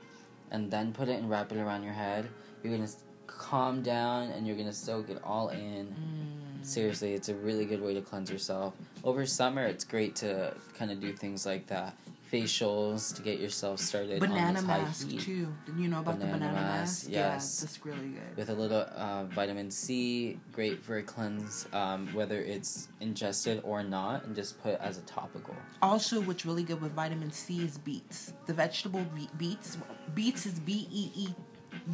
and 0.51 0.71
then 0.71 0.93
put 0.93 1.09
it 1.09 1.19
and 1.19 1.31
wrap 1.31 1.53
it 1.53 1.59
around 1.59 1.83
your 1.83 1.93
head. 1.93 2.29
You're 2.63 2.77
gonna 2.77 2.91
calm 3.27 3.83
down 3.83 4.31
and 4.31 4.47
you're 4.47 4.57
gonna 4.57 4.73
soak 4.73 5.11
it 5.11 5.21
all 5.23 5.49
in. 5.51 5.87
Mm. 5.87 6.67
Seriously, 6.67 7.15
it's 7.15 7.29
a 7.29 7.35
really 7.35 7.65
good 7.65 7.81
way 7.81 7.95
to 7.95 8.01
cleanse 8.01 8.31
yourself. 8.31 8.75
Over 9.05 9.25
summer, 9.27 9.65
it's 9.65 9.85
great 9.85 10.17
to 10.17 10.55
kind 10.77 10.91
of 10.91 11.01
do 11.01 11.13
things 11.13 11.47
like 11.47 11.67
that. 11.69 11.97
Facials 12.33 13.15
to 13.17 13.23
get 13.23 13.39
yourself 13.41 13.81
started 13.81 14.23
on 14.23 14.29
Banana 14.29 14.55
this 14.61 14.65
high 14.69 14.83
mask 14.83 15.09
too. 15.19 15.49
Did 15.67 15.77
you 15.79 15.89
know 15.89 16.01
about 16.01 16.19
Banana 16.19 16.33
the 16.33 16.39
banana 16.39 16.53
mask, 16.61 17.05
mask? 17.05 17.11
yes. 17.11 17.13
Yeah, 17.13 17.67
that's 17.67 17.85
really 17.87 18.09
good. 18.09 18.37
with 18.37 18.51
a 18.51 18.55
little 18.55 18.87
uh, 18.97 19.25
vitamin 19.25 19.71
C, 19.71 20.39
great 20.53 20.83
for 20.83 20.99
a 20.99 21.03
cleanse, 21.03 21.67
um, 21.73 22.07
whether 22.13 22.41
it's 22.41 22.89
ingested 23.01 23.61
or 23.65 23.83
not, 23.83 24.25
and 24.25 24.35
just 24.37 24.63
put 24.63 24.79
as 24.81 24.99
a 24.99 25.03
topical. 25.03 25.55
Also, 25.83 26.21
what's 26.23 26.45
really 26.45 26.63
good 26.65 26.81
with 26.81 26.93
vitamin 26.93 27.31
C 27.33 27.65
is 27.65 27.79
beets. 27.79 28.33
The 28.47 28.55
vegetable 28.55 29.05
be- 29.15 29.29
beets. 29.39 29.79
Beets 30.15 30.47
is 30.47 30.59
B 30.61 30.87
E 30.93 31.11
E 31.15 31.29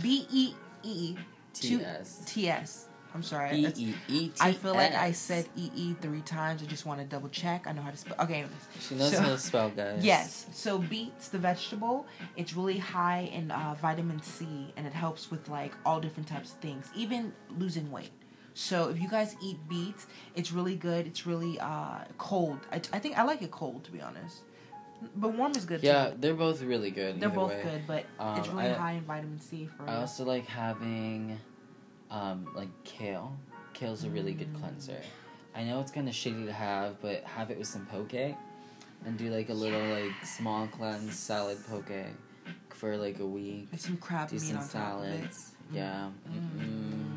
B 0.02 0.26
E 0.32 0.54
E 0.82 1.16
two- 1.52 1.78
TS. 1.78 2.22
T 2.26 2.48
S. 2.48 2.88
I'm 3.14 3.22
sorry. 3.22 3.56
E 3.56 3.64
It's- 3.66 3.78
E 3.78 3.94
E 4.08 4.28
T. 4.28 4.34
I 4.40 4.52
feel 4.52 4.74
like 4.74 4.92
I 4.94 5.12
said 5.12 5.46
E 5.56 5.70
E 5.76 5.94
three 6.00 6.20
times. 6.22 6.62
I 6.62 6.66
just 6.66 6.84
want 6.84 6.98
to 7.00 7.06
double 7.06 7.28
check. 7.28 7.66
I 7.68 7.72
know 7.72 7.82
how 7.82 7.90
to 7.90 7.96
spell. 7.96 8.16
Okay. 8.20 8.34
anyways. 8.40 8.52
She 8.80 8.94
knows 8.96 9.12
so- 9.12 9.20
how 9.22 9.28
to 9.28 9.38
spell, 9.38 9.70
guys. 9.70 10.04
Yes. 10.04 10.46
So 10.52 10.78
beets, 10.78 11.28
the 11.28 11.38
vegetable, 11.38 12.06
it's 12.36 12.54
really 12.54 12.78
high 12.78 13.30
in 13.32 13.50
uh, 13.52 13.76
vitamin 13.80 14.20
C, 14.22 14.72
and 14.76 14.86
it 14.86 14.92
helps 14.92 15.30
with 15.30 15.48
like 15.48 15.72
all 15.86 16.00
different 16.00 16.28
types 16.28 16.52
of 16.52 16.58
things, 16.58 16.90
even 16.96 17.32
losing 17.56 17.90
weight. 17.90 18.10
So 18.56 18.88
if 18.88 19.00
you 19.00 19.08
guys 19.08 19.36
eat 19.42 19.58
beets, 19.68 20.06
it's 20.34 20.52
really 20.52 20.76
good. 20.76 21.06
It's 21.06 21.26
really 21.26 21.58
uh, 21.60 21.98
cold. 22.18 22.58
I, 22.72 22.76
I 22.92 22.98
think 22.98 23.16
I 23.18 23.22
like 23.24 23.42
it 23.42 23.50
cold 23.50 23.82
to 23.84 23.90
be 23.92 24.00
honest, 24.00 24.42
but 25.16 25.34
warm 25.34 25.52
is 25.52 25.64
good 25.64 25.82
Yeah, 25.82 26.10
too. 26.10 26.16
they're 26.20 26.34
both 26.34 26.62
really 26.62 26.90
good. 26.90 27.20
They're 27.20 27.28
both 27.28 27.50
way. 27.50 27.62
good, 27.62 27.82
but 27.86 28.04
it's 28.38 28.48
Um, 28.48 28.56
really 28.56 28.70
I- 28.70 28.74
high 28.74 28.92
in 28.92 29.02
vitamin 29.02 29.40
C 29.40 29.66
for 29.76 29.88
I 29.90 29.96
also 29.96 30.24
like 30.24 30.46
having, 30.46 31.38
um, 32.14 32.46
like 32.54 32.68
kale. 32.84 33.36
Kale's 33.72 34.04
a 34.04 34.10
really 34.10 34.32
good 34.32 34.52
Mm. 34.54 34.60
cleanser. 34.60 35.00
I 35.54 35.64
know 35.64 35.80
it's 35.80 35.90
kind 35.90 36.08
of 36.08 36.14
shitty 36.14 36.46
to 36.46 36.52
have, 36.52 37.00
but 37.00 37.22
have 37.24 37.50
it 37.50 37.58
with 37.58 37.66
some 37.68 37.86
poke, 37.86 38.12
and 38.14 39.18
do 39.18 39.30
like 39.30 39.48
a 39.50 39.54
little 39.54 39.84
like 39.88 40.12
small 40.24 40.66
cleanse 40.68 41.16
salad 41.18 41.58
poke 41.68 41.90
for 42.70 42.96
like 42.96 43.18
a 43.20 43.26
week. 43.26 43.68
With 43.72 43.80
some 43.80 43.96
crab 43.96 44.28
Do 44.28 44.36
meat 44.36 44.42
some 44.42 44.58
on 44.58 44.68
top 44.68 44.98
of 44.98 45.04
it. 45.04 45.16
salads. 45.34 45.50
Yeah. 45.72 46.10
Mm. 46.30 46.60
Mm. 46.60 47.10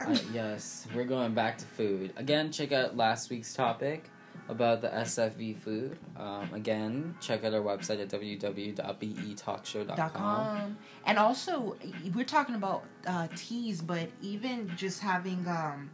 Uh, 0.00 0.18
yes, 0.32 0.86
we're 0.94 1.04
going 1.04 1.34
back 1.34 1.58
to 1.58 1.64
food. 1.66 2.12
Again, 2.16 2.52
check 2.52 2.72
out 2.72 2.96
last 2.96 3.30
week's 3.30 3.52
topic 3.52 4.10
about 4.48 4.80
the 4.80 4.88
SFV 4.88 5.58
food. 5.58 5.98
Um, 6.16 6.48
again, 6.52 7.14
check 7.20 7.44
out 7.44 7.54
our 7.54 7.60
website 7.60 8.00
at 8.00 8.08
www.betalkshow.com. 8.08 10.78
And 11.06 11.18
also, 11.18 11.76
we're 12.14 12.24
talking 12.24 12.54
about 12.54 12.84
uh, 13.06 13.28
teas, 13.36 13.82
but 13.82 14.08
even 14.22 14.72
just 14.76 15.00
having 15.00 15.46
um, 15.46 15.90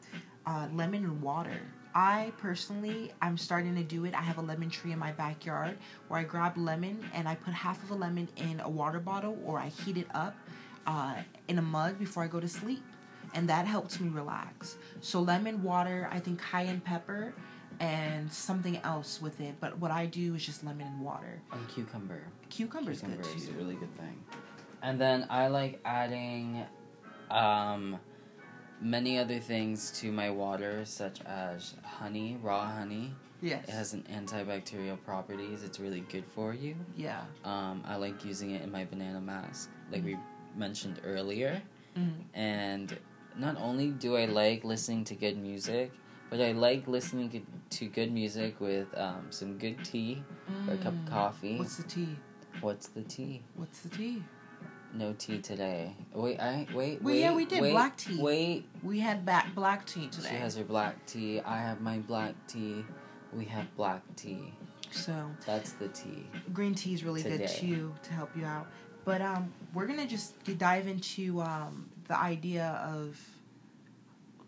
uh, 0.47 0.69
lemon 0.73 1.03
and 1.05 1.21
water. 1.21 1.61
I 1.97 2.33
personally, 2.39 3.13
I'm 3.23 3.39
starting 3.39 3.77
to 3.77 3.85
do 3.85 4.05
it. 4.05 4.15
I 4.15 4.23
have 4.23 4.39
a 4.39 4.43
lemon 4.43 4.69
tree 4.69 4.91
in 4.91 4.99
my 4.99 5.13
backyard 5.13 5.79
where 6.09 6.19
I 6.19 6.25
grab 6.25 6.57
lemon 6.57 7.09
and 7.15 7.29
I 7.29 7.37
put 7.37 7.55
half 7.55 7.81
of 7.85 7.93
a 7.93 7.95
lemon 7.95 8.29
in 8.37 8.59
a 8.61 8.69
water 8.69 8.99
bottle 8.99 9.39
or 9.45 9.61
I 9.61 9.69
heat 9.69 9.97
it 9.97 10.09
up 10.13 10.35
uh, 10.89 11.15
in 11.47 11.57
a 11.59 11.63
mug 11.63 12.01
before 12.01 12.25
I 12.25 12.27
go 12.27 12.41
to 12.41 12.49
sleep. 12.49 12.83
And 13.33 13.49
that 13.49 13.67
helps 13.67 14.01
me 14.01 14.09
relax. 14.09 14.77
So, 15.01 15.21
lemon, 15.21 15.63
water, 15.63 16.09
I 16.11 16.19
think 16.21 16.41
cayenne 16.41 16.81
pepper, 16.81 17.33
and 17.81 18.33
something 18.33 18.77
else 18.79 19.21
with 19.23 19.41
it. 19.41 19.55
But 19.61 19.79
what 19.79 19.91
I 19.91 20.07
do 20.07 20.35
is 20.35 20.45
just 20.45 20.65
lemon 20.65 20.87
and 20.87 21.01
water. 21.01 21.41
And 21.53 21.69
cucumber. 21.69 22.23
Cucumber's 22.51 23.01
Cucumber 23.01 23.23
good 23.23 23.37
is 23.37 23.49
a 23.49 23.53
really 23.53 23.75
good 23.75 23.95
thing. 23.97 24.23
And 24.83 25.01
then 25.01 25.27
I 25.31 25.49
like 25.49 25.81
adding 25.85 26.65
um, 27.31 27.99
many 28.81 29.19
other 29.19 29.39
things 29.39 29.91
to 30.01 30.13
my 30.13 30.31
water, 30.31 30.85
such 30.85 31.21
as 31.23 31.75
honey, 31.83 32.39
raw 32.43 32.67
honey. 32.67 33.15
Yes. 33.41 33.69
It 33.69 33.73
has 33.73 33.93
an 33.93 34.05
antibacterial 34.11 35.03
properties. 35.05 35.63
It's 35.65 35.79
really 35.79 36.01
good 36.01 36.25
for 36.35 36.55
you. 36.55 36.77
yeah. 36.97 37.23
Um, 37.45 37.83
I 37.87 37.97
like 37.97 38.25
using 38.25 38.53
it 38.53 38.63
in 38.63 38.71
my 38.73 38.85
banana 38.85 39.21
mask, 39.21 39.71
like 39.93 40.05
we 40.05 40.17
mentioned 40.57 41.01
earlier. 41.05 41.61
Mhm. 41.97 42.13
And 42.33 42.99
not 43.37 43.57
only 43.61 43.91
do 43.91 44.17
I 44.17 44.25
like 44.27 44.65
listening 44.65 45.05
to 45.05 45.15
good 45.15 45.37
music, 45.37 45.93
but 46.35 46.43
I 46.43 46.51
like 46.51 46.89
listening 46.89 47.31
to, 47.31 47.41
to 47.79 47.87
good 47.87 48.11
music 48.11 48.61
with 48.61 48.89
um, 48.99 49.27
some 49.31 49.57
good 49.57 49.85
tea 49.85 50.21
or 50.67 50.75
a 50.75 50.77
cup 50.79 50.87
of 50.93 50.95
Mm. 50.95 51.07
coffee. 51.07 51.59
What's 51.59 51.77
the 51.77 51.85
tea? 51.85 52.17
What's 52.61 52.89
the 52.89 53.03
tea? 53.03 53.43
What's 53.55 53.79
the 53.83 53.89
tea? 53.91 54.21
No 54.93 55.13
tea 55.13 55.39
today. 55.41 55.95
Wait, 56.13 56.41
I 56.41 56.67
wait. 56.75 57.01
Well, 57.01 57.15
wait, 57.15 57.21
yeah, 57.21 57.33
we 57.37 57.45
did 57.45 57.61
wait, 57.61 57.71
black 57.71 57.97
tea. 57.97 58.21
Wait, 58.21 58.67
We 58.83 58.99
had 58.99 59.25
back 59.25 59.55
black 59.55 59.87
tea 59.87 60.09
today. 60.09 60.31
she 60.31 60.35
has 60.35 60.57
her 60.57 60.65
black 60.65 61.07
tea. 61.07 61.39
I 61.41 61.59
have 61.59 61.81
my 61.81 61.99
black 61.99 62.35
tea. 62.49 62.85
We 63.33 63.45
have 63.45 63.73
black 63.77 64.03
tea. 64.17 64.53
so 64.91 65.31
That's 65.47 65.75
the 65.75 65.87
tea. 65.87 66.27
green 66.53 66.75
tea 66.75 66.95
is 66.95 67.05
really 67.05 67.23
good 67.23 67.47
too 67.47 67.95
to 68.03 68.13
help 68.13 68.37
you 68.37 68.45
out. 68.45 68.67
But 69.05 69.23
um, 69.23 69.53
we're 69.73 69.87
gonna 69.87 70.09
just 70.09 70.35
dive 70.59 70.89
into 70.89 71.41
um, 71.43 71.89
the 72.09 72.19
idea 72.19 72.81
of 72.93 73.17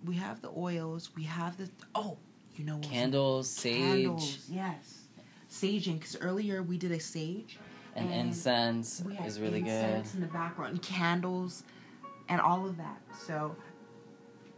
we 0.07 0.15
have 0.17 0.41
the 0.41 0.51
oils, 0.57 1.11
we 1.17 1.25
have 1.25 1.57
the 1.57 1.69
oh, 1.95 2.17
you 2.55 2.65
know 2.65 2.77
what? 2.77 2.85
Candles, 2.91 3.51
sage, 3.51 3.77
Candles, 3.77 4.39
yes, 4.51 5.03
saging. 5.51 5.99
Because 5.99 6.17
earlier 6.21 6.63
we 6.63 6.79
did 6.79 6.93
a 6.93 7.01
sage. 7.01 7.59
and, 7.95 8.11
and 8.11 8.29
incense 8.29 9.03
we 9.05 9.15
had 9.15 9.27
is 9.27 9.41
really 9.41 9.61
good. 9.61 9.69
incense 9.69 10.15
in 10.15 10.21
the 10.21 10.27
background, 10.29 10.73
and 10.73 10.83
candles, 10.83 11.65
and 12.29 12.41
all 12.41 12.67
of 12.67 12.77
that. 12.77 13.01
So, 13.27 13.57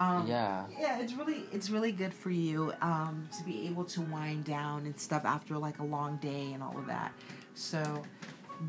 um, 0.01 0.27
Yeah. 0.27 0.67
yeah, 0.79 1.01
it's 1.01 1.15
really 1.15 1.45
it's 1.53 1.71
really 1.71 1.93
good 1.93 2.13
for 2.15 2.31
you 2.31 2.73
um, 2.81 3.29
to 3.39 3.45
be 3.45 3.67
able 3.67 3.85
to 3.87 4.03
wind 4.03 4.45
down 4.45 4.87
and 4.87 4.99
stuff 4.99 5.25
after 5.25 5.57
like 5.59 5.79
a 5.79 5.85
long 5.85 6.17
day 6.19 6.53
and 6.53 6.63
all 6.63 6.77
of 6.79 6.87
that. 6.87 7.13
So, 7.55 8.03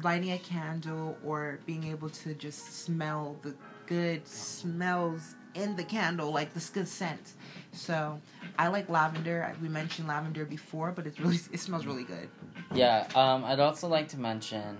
lighting 0.03 0.31
a 0.31 0.39
candle 0.39 1.17
or 1.25 1.59
being 1.65 1.83
able 1.85 2.09
to 2.09 2.33
just 2.35 2.83
smell 2.83 3.37
the 3.41 3.53
good 3.85 4.27
smells 4.27 5.35
in 5.59 5.75
the 5.75 5.83
candle, 5.83 6.31
like 6.31 6.53
this 6.53 6.69
good 6.69 6.87
scent. 6.87 7.33
So, 7.71 8.19
I 8.57 8.67
like 8.67 8.89
lavender. 8.89 9.53
We 9.61 9.69
mentioned 9.69 10.07
lavender 10.07 10.45
before, 10.45 10.91
but 10.91 11.05
it's 11.05 11.19
really 11.19 11.37
it 11.51 11.59
smells 11.59 11.85
really 11.85 12.03
good. 12.03 12.29
Yeah, 12.73 13.07
um, 13.15 13.43
I'd 13.43 13.59
also 13.59 13.87
like 13.87 14.07
to 14.09 14.19
mention 14.19 14.77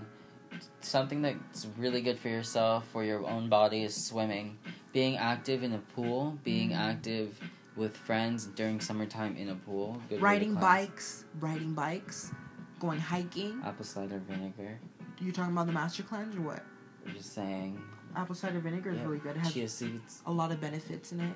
something 0.81 1.21
that's 1.21 1.67
really 1.77 2.01
good 2.01 2.17
for 2.19 2.29
yourself, 2.29 2.87
for 2.91 3.03
your 3.03 3.25
own 3.25 3.49
body, 3.49 3.83
is 3.83 3.95
swimming. 3.95 4.57
Being 4.93 5.17
active 5.17 5.63
in 5.63 5.73
a 5.73 5.79
pool, 5.95 6.37
being 6.43 6.71
Mhm. 6.71 6.79
active 6.79 7.39
with 7.75 7.95
friends 7.95 8.47
during 8.47 8.79
summertime 8.81 9.35
in 9.37 9.49
a 9.49 9.55
pool. 9.55 10.01
Good 10.09 10.21
riding 10.21 10.55
bikes, 10.55 11.25
riding 11.39 11.73
bikes, 11.73 12.31
going 12.79 12.99
hiking. 12.99 13.61
Apple 13.63 13.85
cider 13.85 14.19
vinegar. 14.19 14.79
You 15.19 15.31
talking 15.31 15.53
about 15.53 15.67
the 15.67 15.73
master 15.73 16.03
cleanse 16.03 16.35
or 16.35 16.41
what? 16.41 16.63
I'm 17.05 17.13
just 17.13 17.33
saying. 17.33 17.81
Apple 18.15 18.35
cider 18.35 18.59
vinegar 18.59 18.91
is 18.91 18.99
really 19.01 19.19
good. 19.19 19.35
It 19.35 19.39
has 19.39 19.53
Chia 19.53 19.67
seeds. 19.67 20.21
a 20.25 20.31
lot 20.31 20.51
of 20.51 20.59
benefits 20.59 21.11
in 21.11 21.19
it. 21.21 21.33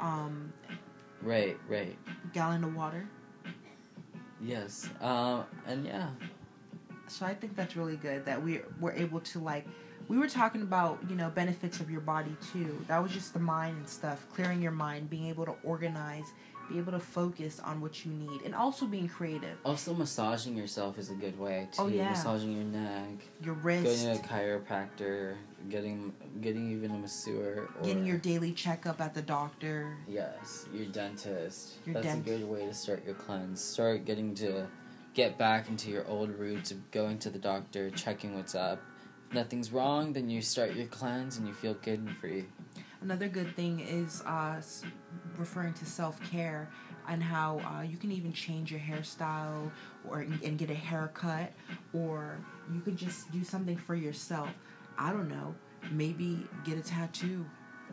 Um, 0.00 0.52
Right, 1.22 1.58
right. 1.68 1.96
gallon 2.32 2.62
of 2.64 2.74
water. 2.76 3.06
Yes. 4.42 4.88
Um, 5.00 5.44
and 5.66 5.84
yeah. 5.84 6.10
So 7.08 7.24
I 7.24 7.34
think 7.34 7.56
that's 7.56 7.76
really 7.76 7.96
good 7.96 8.24
that 8.26 8.42
we 8.42 8.60
we're 8.80 8.92
able 8.92 9.20
to 9.20 9.38
like. 9.38 9.66
We 10.08 10.18
were 10.18 10.28
talking 10.28 10.62
about 10.62 10.98
you 11.08 11.16
know 11.16 11.30
benefits 11.30 11.80
of 11.80 11.90
your 11.90 12.00
body 12.00 12.36
too. 12.52 12.84
That 12.88 13.02
was 13.02 13.12
just 13.12 13.32
the 13.32 13.40
mind 13.40 13.76
and 13.78 13.88
stuff, 13.88 14.26
clearing 14.34 14.60
your 14.62 14.72
mind, 14.72 15.08
being 15.08 15.26
able 15.26 15.46
to 15.46 15.54
organize, 15.64 16.26
be 16.68 16.78
able 16.78 16.92
to 16.92 16.98
focus 16.98 17.60
on 17.60 17.80
what 17.80 18.04
you 18.04 18.12
need, 18.12 18.42
and 18.42 18.54
also 18.54 18.86
being 18.86 19.08
creative. 19.08 19.56
Also, 19.64 19.94
massaging 19.94 20.56
yourself 20.56 20.98
is 20.98 21.10
a 21.10 21.14
good 21.14 21.38
way 21.38 21.68
too. 21.72 21.82
Oh, 21.82 21.88
yeah. 21.88 22.10
Massaging 22.10 22.52
your 22.52 22.64
neck, 22.64 23.24
Your 23.42 23.54
wrist, 23.54 23.84
going 24.04 24.16
to 24.16 24.22
a 24.22 24.26
chiropractor, 24.26 25.36
getting 25.68 26.12
getting 26.40 26.72
even 26.72 26.90
a 26.90 26.98
masseur, 26.98 27.68
or 27.78 27.84
getting 27.84 28.04
your 28.04 28.18
daily 28.18 28.52
checkup 28.52 29.00
at 29.00 29.14
the 29.14 29.22
doctor. 29.22 29.96
Yes, 30.08 30.66
your 30.72 30.86
dentist. 30.86 31.74
Your 31.84 31.94
That's 31.94 32.06
dent- 32.06 32.26
a 32.26 32.30
good 32.30 32.44
way 32.48 32.66
to 32.66 32.74
start 32.74 33.04
your 33.04 33.14
cleanse. 33.14 33.60
Start 33.60 34.04
getting 34.04 34.34
to 34.36 34.66
get 35.14 35.38
back 35.38 35.68
into 35.68 35.90
your 35.90 36.06
old 36.06 36.30
roots 36.30 36.70
of 36.70 36.90
going 36.90 37.18
to 37.20 37.30
the 37.30 37.38
doctor, 37.38 37.90
checking 37.90 38.34
what's 38.36 38.54
up. 38.54 38.80
If 39.28 39.34
nothing's 39.34 39.72
wrong, 39.72 40.12
then 40.12 40.28
you 40.30 40.42
start 40.42 40.74
your 40.74 40.86
cleanse 40.86 41.38
and 41.38 41.48
you 41.48 41.54
feel 41.54 41.74
good 41.74 41.98
and 42.00 42.16
free. 42.18 42.44
Another 43.02 43.28
good 43.28 43.54
thing 43.56 43.80
is 43.80 44.22
uh, 44.26 44.60
referring 45.36 45.74
to 45.74 45.84
self 45.84 46.20
care 46.30 46.68
and 47.08 47.22
how 47.22 47.60
uh, 47.60 47.82
you 47.82 47.96
can 47.96 48.10
even 48.10 48.32
change 48.32 48.70
your 48.70 48.80
hairstyle 48.80 49.70
or 50.08 50.20
and 50.20 50.58
get 50.58 50.70
a 50.70 50.74
haircut, 50.74 51.52
or 51.92 52.38
you 52.72 52.80
could 52.80 52.96
just 52.96 53.30
do 53.32 53.44
something 53.44 53.76
for 53.76 53.94
yourself. 53.94 54.48
I 54.98 55.12
don't 55.12 55.28
know, 55.28 55.54
maybe 55.90 56.46
get 56.64 56.78
a 56.78 56.82
tattoo. 56.82 57.44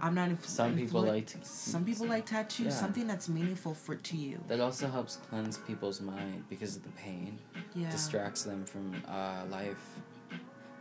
I'm 0.01 0.15
not. 0.15 0.29
Inf- 0.29 0.45
Some 0.47 0.75
people 0.75 1.03
influ- 1.03 1.07
like 1.07 1.27
to, 1.27 1.37
Some 1.43 1.85
people 1.85 2.07
like 2.07 2.25
tattoos. 2.25 2.65
Yeah. 2.67 2.71
Something 2.71 3.05
that's 3.05 3.29
meaningful 3.29 3.75
for 3.75 3.95
to 3.95 4.17
you. 4.17 4.43
That 4.47 4.59
also 4.59 4.87
helps 4.87 5.17
cleanse 5.29 5.57
people's 5.57 6.01
mind 6.01 6.45
because 6.49 6.75
of 6.75 6.83
the 6.83 6.89
pain. 6.91 7.37
Yeah. 7.75 7.91
Distracts 7.91 8.43
them 8.43 8.65
from 8.65 8.95
uh, 9.07 9.43
life. 9.51 9.77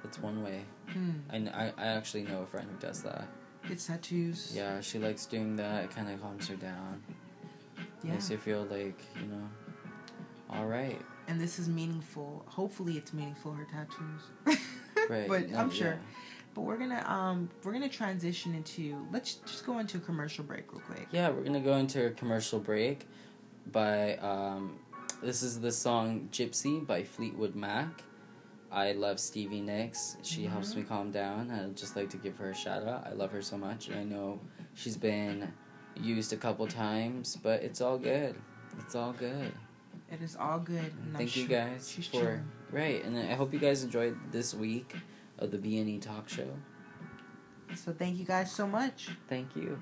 That's 0.03 0.19
one 0.19 0.43
way. 0.43 0.63
Hmm. 0.93 1.11
And 1.31 1.51
I, 1.51 1.73
I 1.77 1.87
actually 1.89 2.23
know 2.23 2.43
a 2.43 2.47
friend 2.47 2.67
who 2.71 2.79
does 2.85 3.03
that. 3.03 3.29
Get 3.69 3.79
tattoos. 3.79 4.53
Yeah, 4.55 4.81
she 4.81 4.99
likes 4.99 5.27
doing 5.27 5.57
that. 5.57 5.85
It 5.85 5.91
kind 5.91 6.11
of 6.11 6.21
calms 6.21 6.49
her 6.49 6.57
down. 6.57 7.03
Yeah. 8.03 8.13
Makes 8.13 8.29
her 8.29 8.39
feel 8.39 8.65
like, 8.65 9.01
you 9.21 9.27
know, 9.29 9.49
all 10.51 10.67
right. 10.67 11.01
And 11.29 11.41
this 11.41 11.59
is 11.59 11.69
meaningful. 11.69 12.45
Hopefully, 12.49 12.97
it's 12.97 13.13
meaningful. 13.13 13.53
Her 13.53 13.67
tattoos. 13.67 14.59
Right. 15.11 15.27
but 15.27 15.51
no, 15.51 15.59
I'm 15.59 15.71
sure. 15.71 15.89
yeah. 15.89 15.97
But 16.55 16.61
we're 16.61 16.77
gonna 16.77 17.03
um 17.09 17.51
we're 17.65 17.73
gonna 17.73 17.89
transition 17.89 18.55
into 18.55 19.05
let's 19.11 19.35
just 19.35 19.67
go 19.67 19.79
into 19.81 19.97
a 19.97 20.01
commercial 20.01 20.45
break 20.45 20.71
real 20.73 20.81
quick. 20.83 21.09
Yeah, 21.11 21.31
we're 21.31 21.43
gonna 21.43 21.59
go 21.61 21.75
into 21.75 22.07
a 22.07 22.11
commercial 22.11 22.61
break 22.61 23.09
by 23.73 24.17
um 24.19 24.79
this 25.21 25.43
is 25.43 25.59
the 25.61 25.73
song 25.73 26.29
Gypsy 26.31 26.87
by 26.87 27.03
Fleetwood 27.03 27.57
Mac. 27.57 28.03
I 28.73 28.93
love 28.93 29.21
Stevie 29.21 29.61
Nicks. 29.61 30.17
She 30.23 30.45
helps 30.45 30.73
Mhm. 30.73 30.77
me 30.77 30.83
calm 30.85 31.11
down. 31.11 31.51
I'd 31.51 31.77
just 31.77 31.95
like 31.95 32.09
to 32.11 32.17
give 32.17 32.37
her 32.39 32.51
a 32.51 32.55
shout 32.55 32.85
out. 32.89 33.07
I 33.07 33.13
love 33.13 33.31
her 33.33 33.43
so 33.43 33.59
much. 33.59 33.91
I 33.91 34.03
know 34.03 34.41
she's 34.75 34.97
been 34.97 35.53
used 35.95 36.33
a 36.33 36.37
couple 36.39 36.67
times, 36.67 37.37
but 37.37 37.63
it's 37.63 37.81
all 37.83 37.99
good. 37.99 38.35
It's 38.79 38.95
all 38.95 39.13
good. 39.13 39.53
It 40.11 40.23
is 40.23 40.37
all 40.37 40.59
good. 40.59 40.77
and 40.79 41.09
I'm 41.09 41.17
Thank 41.17 41.37
you 41.37 41.43
sure 41.47 41.51
guys 41.51 41.91
she's 41.91 42.07
for 42.07 42.13
chilling. 42.21 42.49
right, 42.71 43.05
and 43.05 43.17
I 43.19 43.35
hope 43.35 43.53
you 43.53 43.59
guys 43.59 43.83
enjoyed 43.85 44.17
this 44.33 44.55
week 44.55 44.95
of 45.39 45.51
the 45.51 45.59
B 45.59 45.79
and 45.79 45.89
E 45.89 45.99
Talk 45.99 46.29
Show. 46.31 46.49
So 47.75 47.93
thank 47.93 48.17
you 48.19 48.25
guys 48.25 48.51
so 48.53 48.67
much. 48.67 49.09
Thank 49.29 49.55
you. 49.57 49.79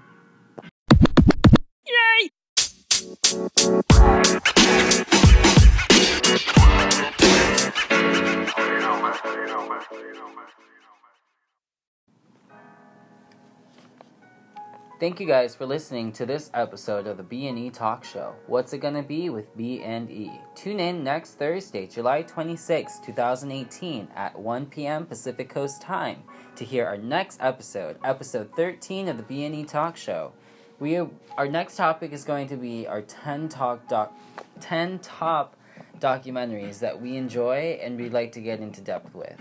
Thank 15.00 15.18
you 15.18 15.26
guys 15.26 15.54
for 15.54 15.64
listening 15.64 16.12
to 16.12 16.26
this 16.26 16.50
episode 16.52 17.06
of 17.06 17.16
the 17.16 17.22
B&E 17.22 17.70
Talk 17.70 18.04
Show. 18.04 18.34
What's 18.46 18.74
it 18.74 18.78
gonna 18.78 19.02
be 19.02 19.30
with 19.30 19.56
B&E? 19.56 20.30
Tune 20.54 20.78
in 20.78 21.02
next 21.02 21.38
Thursday, 21.38 21.86
July 21.86 22.20
26, 22.20 22.98
2018 22.98 24.08
at 24.14 24.38
1 24.38 24.66
p.m. 24.66 25.06
Pacific 25.06 25.48
Coast 25.48 25.80
Time 25.80 26.22
to 26.54 26.66
hear 26.66 26.84
our 26.84 26.98
next 26.98 27.38
episode, 27.40 27.96
episode 28.04 28.54
13 28.54 29.08
of 29.08 29.16
the 29.16 29.22
B&E 29.22 29.64
Talk 29.64 29.96
Show. 29.96 30.32
We 30.78 30.98
our 31.38 31.48
next 31.48 31.76
topic 31.76 32.12
is 32.12 32.24
going 32.24 32.48
to 32.48 32.56
be 32.56 32.86
our 32.86 33.00
10 33.00 33.48
talk 33.48 33.88
doc 33.88 34.12
10 34.60 34.98
top 34.98 35.56
documentaries 35.98 36.78
that 36.80 37.00
we 37.00 37.16
enjoy 37.16 37.78
and 37.82 37.98
we'd 37.98 38.12
like 38.12 38.32
to 38.32 38.40
get 38.40 38.60
into 38.60 38.82
depth 38.82 39.14
with. 39.14 39.40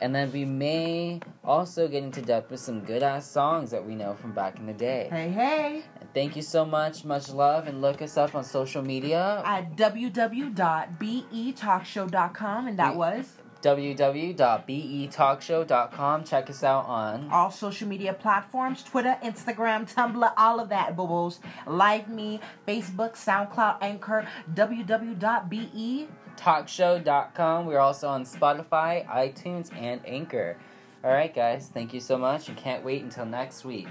And 0.00 0.14
then 0.14 0.30
we 0.32 0.44
may 0.44 1.20
also 1.44 1.88
get 1.88 2.04
into 2.04 2.22
depth 2.22 2.50
with 2.50 2.60
some 2.60 2.80
good 2.80 3.02
ass 3.02 3.26
songs 3.28 3.70
that 3.72 3.84
we 3.84 3.94
know 3.94 4.14
from 4.14 4.32
back 4.32 4.58
in 4.58 4.66
the 4.66 4.72
day. 4.72 5.08
Hey 5.10 5.28
hey 5.30 5.82
And 6.00 6.08
thank 6.14 6.36
you 6.36 6.42
so 6.42 6.64
much, 6.64 7.04
much 7.04 7.28
love, 7.30 7.66
and 7.66 7.82
look 7.82 8.00
us 8.00 8.16
up 8.16 8.34
on 8.34 8.44
social 8.44 8.82
media 8.82 9.42
at 9.44 9.76
www.betalkshow.com 9.76 12.68
and 12.68 12.78
that 12.78 12.92
We- 12.92 12.98
was 12.98 13.34
www.betalkshow.com. 13.60 16.22
Check 16.24 16.48
us 16.48 16.62
out 16.62 16.86
on 16.86 17.28
all 17.32 17.50
social 17.50 17.88
media 17.88 18.12
platforms 18.12 18.84
Twitter, 18.84 19.16
Instagram, 19.24 19.92
Tumblr, 19.92 20.32
all 20.36 20.60
of 20.60 20.68
that, 20.68 20.94
bubbles. 20.96 21.40
Like 21.66 22.08
me, 22.08 22.38
Facebook, 22.68 23.14
SoundCloud, 23.16 23.78
Anchor, 23.80 24.28
www.be. 24.54 26.06
talkshow.com. 26.38 27.66
We're 27.66 27.80
also 27.80 28.08
on 28.08 28.24
Spotify, 28.24 29.06
iTunes, 29.06 29.74
and 29.76 30.00
Anchor. 30.06 30.56
All 31.04 31.10
right, 31.10 31.34
guys, 31.34 31.70
thank 31.72 31.92
you 31.92 32.00
so 32.00 32.16
much, 32.16 32.48
and 32.48 32.56
can't 32.56 32.84
wait 32.84 33.02
until 33.02 33.26
next 33.26 33.64
week. 33.64 33.88